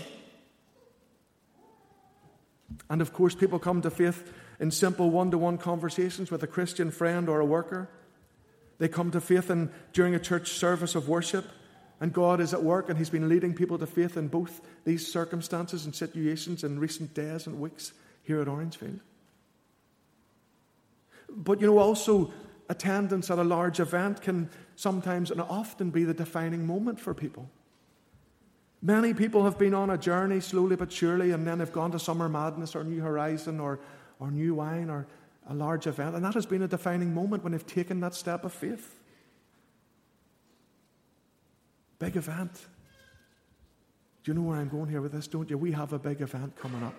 And 2.89 3.01
of 3.01 3.13
course, 3.13 3.33
people 3.33 3.57
come 3.57 3.81
to 3.81 3.89
faith 3.89 4.31
in 4.59 4.69
simple 4.69 5.09
one 5.09 5.31
to 5.31 5.37
one 5.37 5.57
conversations 5.57 6.29
with 6.29 6.43
a 6.43 6.47
Christian 6.47 6.91
friend 6.91 7.27
or 7.27 7.39
a 7.39 7.45
worker. 7.45 7.89
They 8.77 8.87
come 8.87 9.11
to 9.11 9.21
faith 9.21 9.49
in, 9.49 9.71
during 9.93 10.13
a 10.13 10.19
church 10.19 10.51
service 10.51 10.95
of 10.95 11.07
worship, 11.07 11.45
and 11.99 12.13
God 12.13 12.39
is 12.39 12.53
at 12.53 12.63
work, 12.63 12.89
and 12.89 12.97
He's 12.97 13.09
been 13.09 13.29
leading 13.29 13.53
people 13.53 13.77
to 13.77 13.87
faith 13.87 14.17
in 14.17 14.27
both 14.27 14.61
these 14.85 15.11
circumstances 15.11 15.85
and 15.85 15.95
situations 15.95 16.63
in 16.63 16.79
recent 16.79 17.13
days 17.13 17.47
and 17.47 17.59
weeks 17.59 17.93
here 18.23 18.41
at 18.41 18.47
Orangefield. 18.47 18.99
But 21.29 21.61
you 21.61 21.67
know, 21.67 21.77
also, 21.77 22.33
attendance 22.71 23.29
at 23.29 23.37
a 23.37 23.43
large 23.43 23.79
event 23.79 24.21
can 24.21 24.49
sometimes 24.75 25.29
and 25.29 25.41
often 25.41 25.89
be 25.89 26.05
the 26.05 26.13
defining 26.13 26.65
moment 26.65 26.99
for 26.99 27.13
people. 27.13 27.49
Many 28.81 29.13
people 29.13 29.43
have 29.43 29.59
been 29.59 29.75
on 29.75 29.89
a 29.91 29.97
journey 29.97 30.39
slowly 30.39 30.75
but 30.75 30.91
surely, 30.91 31.31
and 31.31 31.45
then 31.45 31.59
have 31.59 31.73
gone 31.73 31.91
to 31.91 31.99
Summer 31.99 32.29
Madness 32.29 32.75
or 32.75 32.83
New 32.83 33.01
Horizon 33.01 33.59
or, 33.59 33.79
or 34.19 34.31
New 34.31 34.55
Wine 34.55 34.89
or 34.89 35.05
a 35.47 35.53
large 35.53 35.85
event. 35.85 36.15
And 36.15 36.25
that 36.25 36.33
has 36.33 36.45
been 36.45 36.63
a 36.63 36.67
defining 36.67 37.13
moment 37.13 37.43
when 37.43 37.51
they've 37.51 37.67
taken 37.67 37.99
that 37.99 38.15
step 38.15 38.45
of 38.45 38.53
faith. 38.53 38.95
Big 41.99 42.15
event. 42.15 42.53
Do 44.23 44.31
you 44.31 44.33
know 44.33 44.47
where 44.47 44.57
I'm 44.57 44.69
going 44.69 44.89
here 44.89 45.01
with 45.01 45.11
this, 45.11 45.27
don't 45.27 45.49
you? 45.49 45.57
We 45.57 45.73
have 45.73 45.93
a 45.93 45.99
big 45.99 46.21
event 46.21 46.55
coming 46.55 46.81
up. 46.83 46.95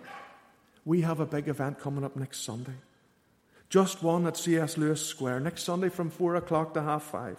We 0.84 1.00
have 1.00 1.18
a 1.20 1.26
big 1.26 1.48
event 1.48 1.80
coming 1.80 2.04
up 2.04 2.14
next 2.14 2.44
Sunday. 2.44 2.74
Just 3.72 4.02
one 4.02 4.26
at 4.26 4.36
C.S. 4.36 4.76
Lewis 4.76 5.00
Square, 5.00 5.40
next 5.40 5.62
Sunday 5.62 5.88
from 5.88 6.10
4 6.10 6.36
o'clock 6.36 6.74
to 6.74 6.82
half 6.82 7.04
5. 7.04 7.38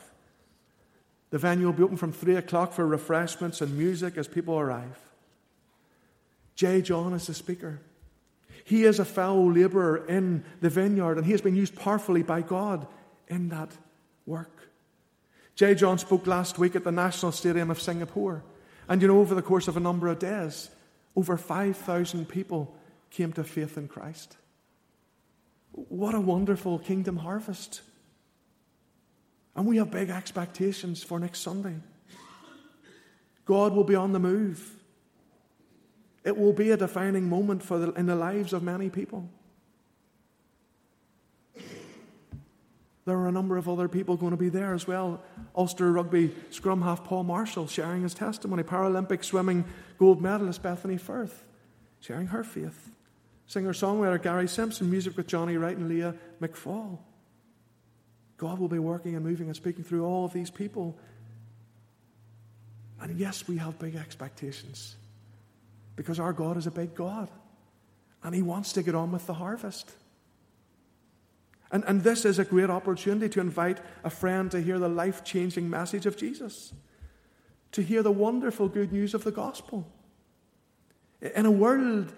The 1.30 1.38
venue 1.38 1.67
will 1.67 1.74
be 1.74 1.84
open 1.84 1.96
from 1.96 2.12
3 2.12 2.38
o'clock 2.38 2.74
for 2.74 2.88
refreshments 2.88 3.62
and 3.62 3.78
music 3.78 4.17
as 4.17 4.28
people 4.28 4.60
arrive. 4.60 4.98
J. 6.56 6.82
John 6.82 7.13
is 7.13 7.28
the 7.28 7.36
speaker. 7.36 7.82
He 8.63 8.84
is 8.84 8.98
a 8.98 9.06
fellow 9.06 9.48
laborer 9.48 10.08
in 10.08 10.43
the 10.60 10.72
vineyard, 10.72 11.17
and 11.17 11.26
he 11.28 11.34
has 11.34 11.41
been 11.41 11.56
used 11.56 11.76
powerfully 11.76 12.24
by 12.24 12.41
God 12.41 12.88
in 13.28 13.50
that 13.50 13.69
work. 14.26 14.72
J. 15.54 15.76
John 15.76 16.00
spoke 16.00 16.26
last 16.26 16.58
week 16.58 16.76
at 16.76 16.84
the 16.84 16.91
National 16.91 17.32
Stadium 17.32 17.69
of 17.69 17.80
Singapore. 17.80 18.43
And 18.89 19.04
you 19.04 19.08
know, 19.08 19.19
over 19.19 19.36
the 19.36 19.43
course 19.43 19.67
of 19.67 19.78
a 19.78 19.80
number 19.80 20.08
of 20.08 20.17
days, 20.17 20.72
over 21.15 21.38
5,000 21.38 22.28
people 22.28 22.76
came 23.12 23.34
to 23.34 23.43
faith 23.43 23.78
in 23.78 23.88
Christ. 23.88 24.38
What 25.74 26.14
a 26.14 26.20
wonderful 26.20 26.80
kingdom 26.80 27.18
harvest. 27.18 27.82
And 29.56 29.66
we 29.66 29.78
have 29.78 29.92
big 29.92 30.10
expectations 30.10 31.04
for 31.04 31.20
next 31.20 31.40
Sunday. 31.40 31.76
God 33.46 33.74
will 33.74 33.84
be 33.84 33.96
on 33.96 34.14
the 34.14 34.20
move. 34.20 34.76
It 36.24 36.38
will 36.38 36.54
be 36.54 36.72
a 36.72 36.78
defining 36.78 37.28
moment 37.28 37.64
for 37.64 37.78
the, 37.78 37.92
in 37.94 38.06
the 38.06 38.16
lives 38.16 38.54
of 38.54 38.64
many 38.64 38.90
people. 38.90 39.30
There 43.06 43.18
are 43.18 43.28
a 43.28 43.34
number 43.34 43.58
of 43.58 43.68
other 43.68 43.90
people 43.90 44.16
going 44.16 44.32
to 44.32 44.38
be 44.38 44.48
there 44.48 44.74
as 44.74 44.88
well. 44.88 45.22
Ulster 45.56 45.92
rugby 45.92 46.34
scrum 46.52 46.82
half 46.82 47.04
Paul 47.04 47.24
Marshall 47.24 47.68
sharing 47.68 48.04
his 48.04 48.14
testimony. 48.14 48.64
Paralympic 48.64 49.26
swimming 49.26 49.66
gold 49.98 50.22
medalist 50.22 50.64
Bethany 50.64 50.98
Firth 50.98 51.44
sharing 52.00 52.28
her 52.28 52.44
faith. 52.44 52.92
Singer 53.47 53.73
songwriter 53.73 54.21
Gary 54.21 54.47
Simpson, 54.47 54.89
music 54.89 55.17
with 55.17 55.27
Johnny 55.27 55.58
Wright 55.58 55.75
and 55.75 55.89
Leah 55.89 56.15
McFall. 56.41 56.99
God 58.38 58.60
will 58.60 58.67
be 58.67 58.79
working 58.79 59.15
and 59.15 59.25
moving 59.25 59.47
and 59.47 59.56
speaking 59.56 59.84
through 59.84 60.06
all 60.06 60.25
of 60.25 60.34
these 60.34 60.49
people. 60.49 60.97
And 63.01 63.17
yes, 63.17 63.47
we 63.47 63.58
have 63.58 63.79
big 63.79 63.95
expectations 63.95 64.95
because 65.95 66.19
our 66.19 66.34
God 66.34 66.58
is 66.58 66.67
a 66.67 66.71
big 66.71 66.95
God 66.95 67.29
and 68.23 68.34
He 68.34 68.41
wants 68.41 68.73
to 68.73 68.84
get 68.84 68.95
on 68.95 69.12
with 69.12 69.27
the 69.27 69.34
harvest. 69.34 69.91
And, 71.71 71.84
and 71.86 72.03
this 72.03 72.23
is 72.23 72.39
a 72.39 72.45
great 72.45 72.69
opportunity 72.69 73.29
to 73.29 73.41
invite 73.41 73.79
a 74.03 74.10
friend 74.10 74.49
to 74.51 74.62
hear 74.62 74.79
the 74.79 74.89
life 74.89 75.23
changing 75.23 75.69
message 75.69 76.06
of 76.06 76.17
Jesus, 76.17 76.73
to 77.71 77.82
hear 77.82 78.03
the 78.03 78.12
wonderful 78.12 78.69
good 78.69 78.93
news 78.93 79.13
of 79.13 79.23
the 79.23 79.32
gospel. 79.32 79.91
In 81.21 81.45
a 81.45 81.51
world 81.51 82.13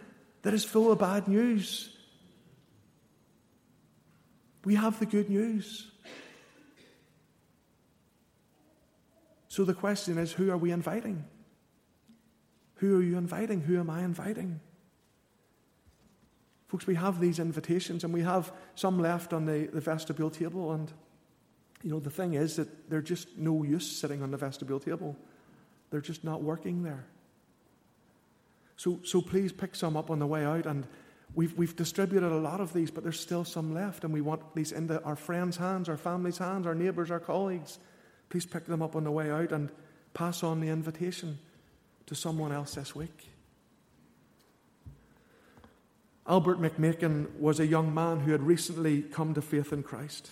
that 0.46 0.54
is 0.54 0.64
full 0.64 0.92
of 0.92 1.00
bad 1.00 1.28
news, 1.28 1.90
we 4.64 4.76
have 4.76 5.00
the 5.00 5.08
good 5.08 5.28
news. 5.28 5.90
So 9.48 9.66
the 9.66 9.74
question 9.74 10.20
is 10.20 10.32
who 10.32 10.52
are 10.52 10.58
we 10.58 10.70
inviting? 10.70 11.26
Who 12.76 13.00
are 13.00 13.02
you 13.02 13.18
inviting? 13.18 13.62
Who 13.62 13.80
am 13.80 13.90
I 13.90 14.04
inviting? 14.04 14.60
Folks, 16.68 16.86
we 16.86 16.94
have 16.94 17.20
these 17.20 17.40
invitations 17.40 18.04
and 18.04 18.14
we 18.14 18.22
have 18.22 18.54
some 18.76 19.00
left 19.00 19.34
on 19.34 19.46
the, 19.46 19.68
the 19.74 19.82
vestibule 19.82 20.30
table. 20.30 20.74
And, 20.74 20.94
you 21.82 21.90
know, 21.90 22.00
the 22.00 22.12
thing 22.12 22.36
is 22.36 22.58
that 22.58 22.88
they're 22.88 23.02
just 23.02 23.36
no 23.36 23.64
use 23.64 23.90
sitting 23.92 24.22
on 24.22 24.30
the 24.30 24.38
vestibule 24.38 24.80
table, 24.80 25.18
they're 25.90 26.02
just 26.02 26.24
not 26.24 26.44
working 26.44 26.84
there. 26.84 27.08
So, 28.78 29.00
so 29.04 29.22
please 29.22 29.52
pick 29.52 29.76
some 29.76 29.96
up 29.96 30.10
on 30.12 30.20
the 30.20 30.28
way 30.28 30.46
out. 30.46 30.66
And 30.66 30.86
we've, 31.34 31.58
we've 31.58 31.76
distributed 31.76 32.32
a 32.32 32.38
lot 32.38 32.62
of 32.62 32.74
these, 32.74 32.92
but 32.92 33.04
there's 33.04 33.20
still 33.20 33.46
some 33.46 33.74
left. 33.74 34.04
And 34.04 34.14
we 34.14 34.22
want 34.22 34.56
these 34.56 34.72
into 34.72 35.02
our 35.04 35.16
friends' 35.16 35.58
hands, 35.58 35.90
our 35.90 35.98
family's 35.98 36.38
hands, 36.38 36.68
our 36.68 36.76
neighbours, 36.76 37.12
our 37.12 37.20
colleagues. 37.20 37.80
Please 38.30 38.46
pick 38.46 38.66
them 38.66 38.82
up 38.82 38.96
on 38.96 39.04
the 39.04 39.12
way 39.12 39.32
out 39.32 39.52
and 39.52 39.72
pass 40.14 40.44
on 40.44 40.60
the 40.60 40.70
invitation 40.70 41.40
to 42.08 42.16
someone 42.16 42.52
else 42.52 42.76
this 42.76 42.96
week. 42.96 43.30
Albert 46.28 46.60
McMakin 46.60 47.38
was 47.38 47.60
a 47.60 47.68
young 47.68 47.94
man 47.94 48.22
who 48.22 48.32
had 48.32 48.42
recently 48.42 49.04
come 49.04 49.36
to 49.36 49.42
faith 49.42 49.72
in 49.72 49.84
Christ. 49.84 50.32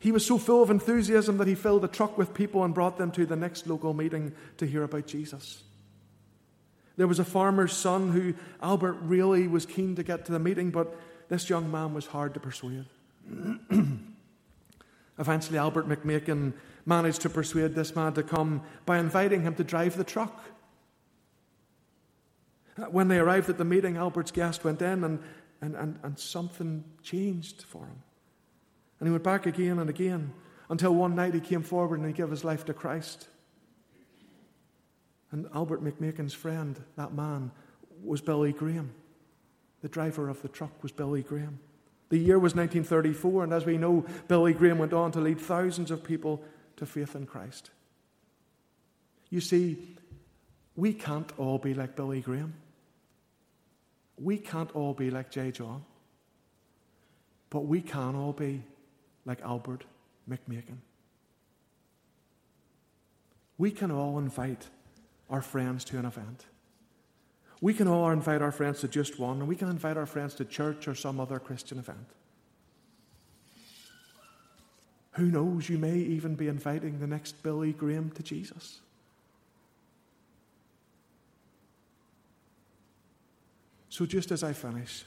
He 0.00 0.12
was 0.12 0.24
so 0.24 0.38
full 0.38 0.62
of 0.62 0.70
enthusiasm 0.70 1.38
that 1.38 1.48
he 1.48 1.54
filled 1.54 1.84
a 1.84 1.88
truck 1.88 2.18
with 2.18 2.34
people 2.34 2.62
and 2.62 2.74
brought 2.74 2.98
them 2.98 3.10
to 3.12 3.26
the 3.26 3.36
next 3.36 3.66
local 3.66 3.94
meeting 3.94 4.32
to 4.58 4.66
hear 4.66 4.82
about 4.82 5.06
Jesus. 5.06 5.62
There 6.98 7.06
was 7.06 7.20
a 7.20 7.24
farmer's 7.24 7.72
son 7.72 8.10
who 8.10 8.34
Albert 8.60 8.96
really 9.02 9.46
was 9.46 9.64
keen 9.64 9.94
to 9.94 10.02
get 10.02 10.24
to 10.26 10.32
the 10.32 10.40
meeting, 10.40 10.70
but 10.70 10.94
this 11.28 11.48
young 11.48 11.70
man 11.70 11.94
was 11.94 12.06
hard 12.06 12.34
to 12.34 12.40
persuade. 12.40 12.86
Eventually, 15.18 15.58
Albert 15.58 15.88
McMakin 15.88 16.54
managed 16.84 17.20
to 17.20 17.30
persuade 17.30 17.76
this 17.76 17.94
man 17.94 18.14
to 18.14 18.24
come 18.24 18.62
by 18.84 18.98
inviting 18.98 19.42
him 19.42 19.54
to 19.54 19.62
drive 19.62 19.96
the 19.96 20.02
truck. 20.02 20.42
When 22.90 23.06
they 23.06 23.18
arrived 23.18 23.48
at 23.48 23.58
the 23.58 23.64
meeting, 23.64 23.96
Albert's 23.96 24.32
guest 24.32 24.64
went 24.64 24.82
in 24.82 25.04
and, 25.04 25.20
and, 25.60 25.76
and, 25.76 26.00
and 26.02 26.18
something 26.18 26.82
changed 27.04 27.62
for 27.62 27.84
him. 27.84 28.02
And 28.98 29.08
he 29.08 29.12
went 29.12 29.22
back 29.22 29.46
again 29.46 29.78
and 29.78 29.88
again 29.88 30.32
until 30.68 30.96
one 30.96 31.14
night 31.14 31.34
he 31.34 31.40
came 31.40 31.62
forward 31.62 32.00
and 32.00 32.08
he 32.08 32.12
gave 32.12 32.30
his 32.30 32.42
life 32.42 32.64
to 32.64 32.74
Christ. 32.74 33.28
And 35.30 35.46
Albert 35.54 35.84
McMakin's 35.84 36.34
friend, 36.34 36.82
that 36.96 37.12
man, 37.12 37.50
was 38.02 38.20
Billy 38.20 38.52
Graham. 38.52 38.92
The 39.82 39.88
driver 39.88 40.28
of 40.28 40.42
the 40.42 40.48
truck 40.48 40.82
was 40.82 40.92
Billy 40.92 41.22
Graham. 41.22 41.60
The 42.08 42.18
year 42.18 42.38
was 42.38 42.54
1934, 42.54 43.44
and 43.44 43.52
as 43.52 43.66
we 43.66 43.76
know, 43.76 44.06
Billy 44.28 44.54
Graham 44.54 44.78
went 44.78 44.94
on 44.94 45.12
to 45.12 45.20
lead 45.20 45.40
thousands 45.40 45.90
of 45.90 46.02
people 46.02 46.42
to 46.76 46.86
faith 46.86 47.14
in 47.14 47.26
Christ. 47.26 47.70
You 49.28 49.40
see, 49.40 49.76
we 50.74 50.94
can't 50.94 51.30
all 51.38 51.58
be 51.58 51.74
like 51.74 51.96
Billy 51.96 52.20
Graham. 52.20 52.54
We 54.16 54.38
can't 54.38 54.74
all 54.74 54.94
be 54.94 55.10
like 55.10 55.30
J. 55.30 55.50
John. 55.50 55.84
But 57.50 57.66
we 57.66 57.80
can 57.82 58.14
all 58.14 58.32
be 58.32 58.62
like 59.24 59.40
Albert 59.42 59.84
McMakin. 60.28 60.78
We 63.58 63.70
can 63.70 63.90
all 63.90 64.18
invite 64.18 64.68
our 65.30 65.42
friends 65.42 65.84
to 65.84 65.98
an 65.98 66.04
event. 66.04 66.46
We 67.60 67.74
can 67.74 67.88
all 67.88 68.10
invite 68.10 68.40
our 68.40 68.52
friends 68.52 68.80
to 68.80 68.88
just 68.88 69.18
one, 69.18 69.40
and 69.40 69.48
we 69.48 69.56
can 69.56 69.68
invite 69.68 69.96
our 69.96 70.06
friends 70.06 70.34
to 70.34 70.44
church 70.44 70.86
or 70.86 70.94
some 70.94 71.18
other 71.18 71.38
Christian 71.38 71.78
event. 71.78 72.06
Who 75.12 75.26
knows, 75.26 75.68
you 75.68 75.78
may 75.78 75.96
even 75.96 76.36
be 76.36 76.46
inviting 76.46 77.00
the 77.00 77.06
next 77.06 77.42
Billy 77.42 77.72
Graham 77.72 78.10
to 78.10 78.22
Jesus. 78.22 78.80
So, 83.88 84.06
just 84.06 84.30
as 84.30 84.44
I 84.44 84.52
finish, 84.52 85.04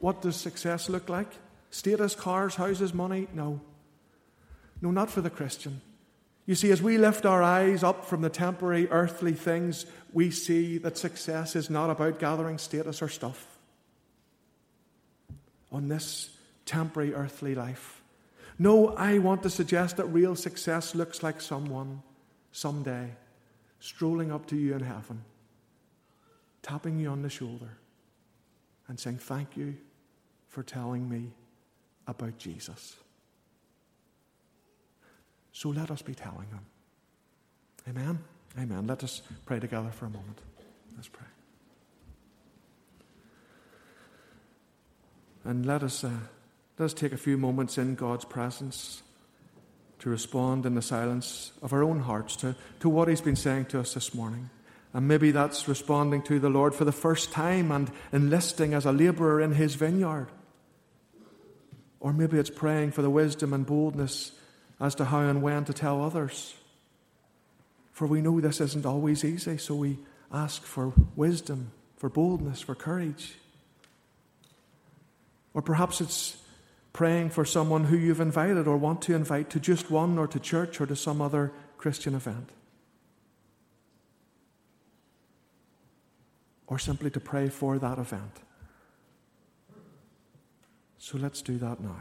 what 0.00 0.20
does 0.20 0.36
success 0.36 0.90
look 0.90 1.08
like? 1.08 1.32
Status, 1.70 2.14
cars, 2.14 2.56
houses, 2.56 2.92
money? 2.92 3.28
No. 3.32 3.62
No, 4.82 4.90
not 4.90 5.08
for 5.08 5.22
the 5.22 5.30
Christian. 5.30 5.80
You 6.46 6.54
see, 6.54 6.70
as 6.70 6.82
we 6.82 6.98
lift 6.98 7.24
our 7.24 7.42
eyes 7.42 7.82
up 7.82 8.04
from 8.04 8.20
the 8.20 8.28
temporary 8.28 8.88
earthly 8.90 9.32
things, 9.32 9.86
we 10.12 10.30
see 10.30 10.78
that 10.78 10.98
success 10.98 11.56
is 11.56 11.70
not 11.70 11.90
about 11.90 12.18
gathering 12.18 12.58
status 12.58 13.00
or 13.00 13.08
stuff 13.08 13.58
on 15.72 15.88
this 15.88 16.30
temporary 16.66 17.14
earthly 17.14 17.54
life. 17.54 18.02
No, 18.58 18.88
I 18.90 19.18
want 19.18 19.42
to 19.42 19.50
suggest 19.50 19.96
that 19.96 20.06
real 20.06 20.36
success 20.36 20.94
looks 20.94 21.22
like 21.22 21.40
someone 21.40 22.02
someday 22.52 23.10
strolling 23.80 24.30
up 24.30 24.46
to 24.46 24.56
you 24.56 24.74
in 24.74 24.80
heaven, 24.80 25.24
tapping 26.62 26.98
you 26.98 27.08
on 27.08 27.22
the 27.22 27.28
shoulder, 27.28 27.78
and 28.86 29.00
saying, 29.00 29.18
Thank 29.18 29.56
you 29.56 29.76
for 30.48 30.62
telling 30.62 31.08
me 31.08 31.32
about 32.06 32.38
Jesus. 32.38 32.96
So 35.54 35.68
let 35.68 35.92
us 35.92 36.02
be 36.02 36.16
telling 36.16 36.48
them. 36.50 36.66
Amen. 37.88 38.18
Amen. 38.58 38.88
Let 38.88 39.04
us 39.04 39.22
pray 39.46 39.60
together 39.60 39.90
for 39.90 40.06
a 40.06 40.10
moment. 40.10 40.40
Let's 40.96 41.06
pray. 41.06 41.26
And 45.44 45.64
let 45.64 45.84
us, 45.84 46.02
uh, 46.02 46.10
let 46.76 46.86
us 46.86 46.92
take 46.92 47.12
a 47.12 47.16
few 47.16 47.38
moments 47.38 47.78
in 47.78 47.94
God's 47.94 48.24
presence 48.24 49.02
to 50.00 50.10
respond 50.10 50.66
in 50.66 50.74
the 50.74 50.82
silence 50.82 51.52
of 51.62 51.72
our 51.72 51.84
own 51.84 52.00
hearts 52.00 52.34
to, 52.36 52.56
to 52.80 52.88
what 52.88 53.06
He's 53.06 53.20
been 53.20 53.36
saying 53.36 53.66
to 53.66 53.78
us 53.78 53.94
this 53.94 54.12
morning. 54.12 54.50
And 54.92 55.06
maybe 55.06 55.30
that's 55.30 55.68
responding 55.68 56.22
to 56.22 56.40
the 56.40 56.50
Lord 56.50 56.74
for 56.74 56.84
the 56.84 56.92
first 56.92 57.30
time 57.30 57.70
and 57.70 57.92
enlisting 58.12 58.74
as 58.74 58.86
a 58.86 58.92
laborer 58.92 59.40
in 59.40 59.52
His 59.52 59.76
vineyard. 59.76 60.28
Or 62.00 62.12
maybe 62.12 62.38
it's 62.38 62.50
praying 62.50 62.90
for 62.90 63.02
the 63.02 63.10
wisdom 63.10 63.52
and 63.52 63.64
boldness 63.64 64.32
as 64.80 64.94
to 64.96 65.06
how 65.06 65.20
and 65.20 65.42
when 65.42 65.64
to 65.64 65.72
tell 65.72 66.02
others. 66.02 66.54
For 67.92 68.06
we 68.06 68.20
know 68.20 68.40
this 68.40 68.60
isn't 68.60 68.86
always 68.86 69.24
easy, 69.24 69.56
so 69.56 69.74
we 69.74 69.98
ask 70.32 70.62
for 70.62 70.92
wisdom, 71.14 71.70
for 71.96 72.08
boldness, 72.08 72.60
for 72.60 72.74
courage. 72.74 73.34
Or 75.52 75.62
perhaps 75.62 76.00
it's 76.00 76.36
praying 76.92 77.30
for 77.30 77.44
someone 77.44 77.84
who 77.84 77.96
you've 77.96 78.20
invited 78.20 78.66
or 78.66 78.76
want 78.76 79.02
to 79.02 79.14
invite 79.14 79.50
to 79.50 79.60
just 79.60 79.90
one 79.90 80.18
or 80.18 80.26
to 80.26 80.40
church 80.40 80.80
or 80.80 80.86
to 80.86 80.96
some 80.96 81.20
other 81.20 81.52
Christian 81.78 82.14
event. 82.14 82.50
or 86.66 86.78
simply 86.78 87.10
to 87.10 87.20
pray 87.20 87.48
for 87.48 87.78
that 87.78 87.98
event. 87.98 88.40
So 90.98 91.18
let's 91.18 91.42
do 91.42 91.58
that 91.58 91.80
now. 91.80 92.00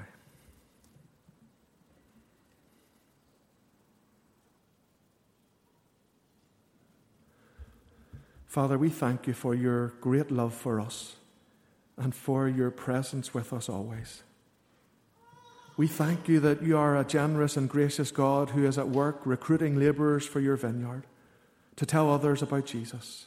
Father, 8.54 8.78
we 8.78 8.92
thank 8.92 9.26
you 9.26 9.34
for 9.34 9.56
your 9.56 9.88
great 10.00 10.30
love 10.30 10.54
for 10.54 10.80
us 10.80 11.16
and 11.98 12.14
for 12.14 12.48
your 12.48 12.70
presence 12.70 13.34
with 13.34 13.52
us 13.52 13.68
always. 13.68 14.22
We 15.76 15.88
thank 15.88 16.28
you 16.28 16.40
that 16.42 16.62
you 16.62 16.78
are 16.78 16.96
a 16.96 17.04
generous 17.04 17.58
and 17.58 17.68
gracious 17.68 18.12
God 18.12 18.52
who 18.52 18.64
is 18.64 18.78
at 18.78 18.90
work 18.90 19.22
recruiting 19.26 19.80
laborers 19.80 20.28
for 20.28 20.40
your 20.40 20.56
vineyard 20.56 21.08
to 21.78 21.86
tell 21.88 22.12
others 22.12 22.44
about 22.44 22.68
Jesus. 22.68 23.26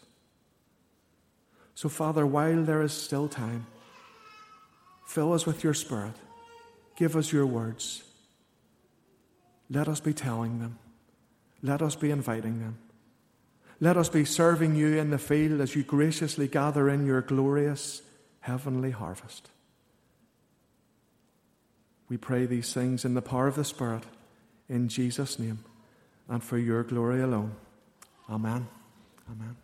So, 1.74 1.88
Father, 1.88 2.24
while 2.24 2.62
there 2.62 2.82
is 2.82 2.92
still 2.92 3.26
time, 3.26 3.66
fill 5.08 5.32
us 5.32 5.44
with 5.44 5.64
your 5.64 5.74
Spirit. 5.74 6.14
Give 6.94 7.16
us 7.16 7.32
your 7.32 7.46
words. 7.46 8.04
Let 9.68 9.88
us 9.88 9.98
be 9.98 10.12
telling 10.12 10.60
them. 10.60 10.78
Let 11.64 11.82
us 11.82 11.96
be 11.96 12.12
inviting 12.12 12.60
them. 12.60 12.78
Let 13.80 13.96
us 13.96 14.08
be 14.08 14.24
serving 14.24 14.74
you 14.74 14.96
in 14.96 15.10
the 15.10 15.18
field 15.18 15.60
as 15.60 15.74
you 15.74 15.82
graciously 15.82 16.48
gather 16.48 16.88
in 16.88 17.04
your 17.04 17.20
glorious 17.20 18.02
heavenly 18.40 18.90
harvest. 18.90 19.50
We 22.08 22.16
pray 22.16 22.46
these 22.46 22.72
things 22.72 23.04
in 23.04 23.14
the 23.14 23.22
power 23.22 23.48
of 23.48 23.56
the 23.56 23.64
Spirit, 23.64 24.04
in 24.68 24.88
Jesus' 24.88 25.38
name, 25.38 25.58
and 26.28 26.42
for 26.42 26.56
your 26.56 26.84
glory 26.84 27.20
alone. 27.20 27.56
Amen. 28.30 28.68
Amen. 29.30 29.56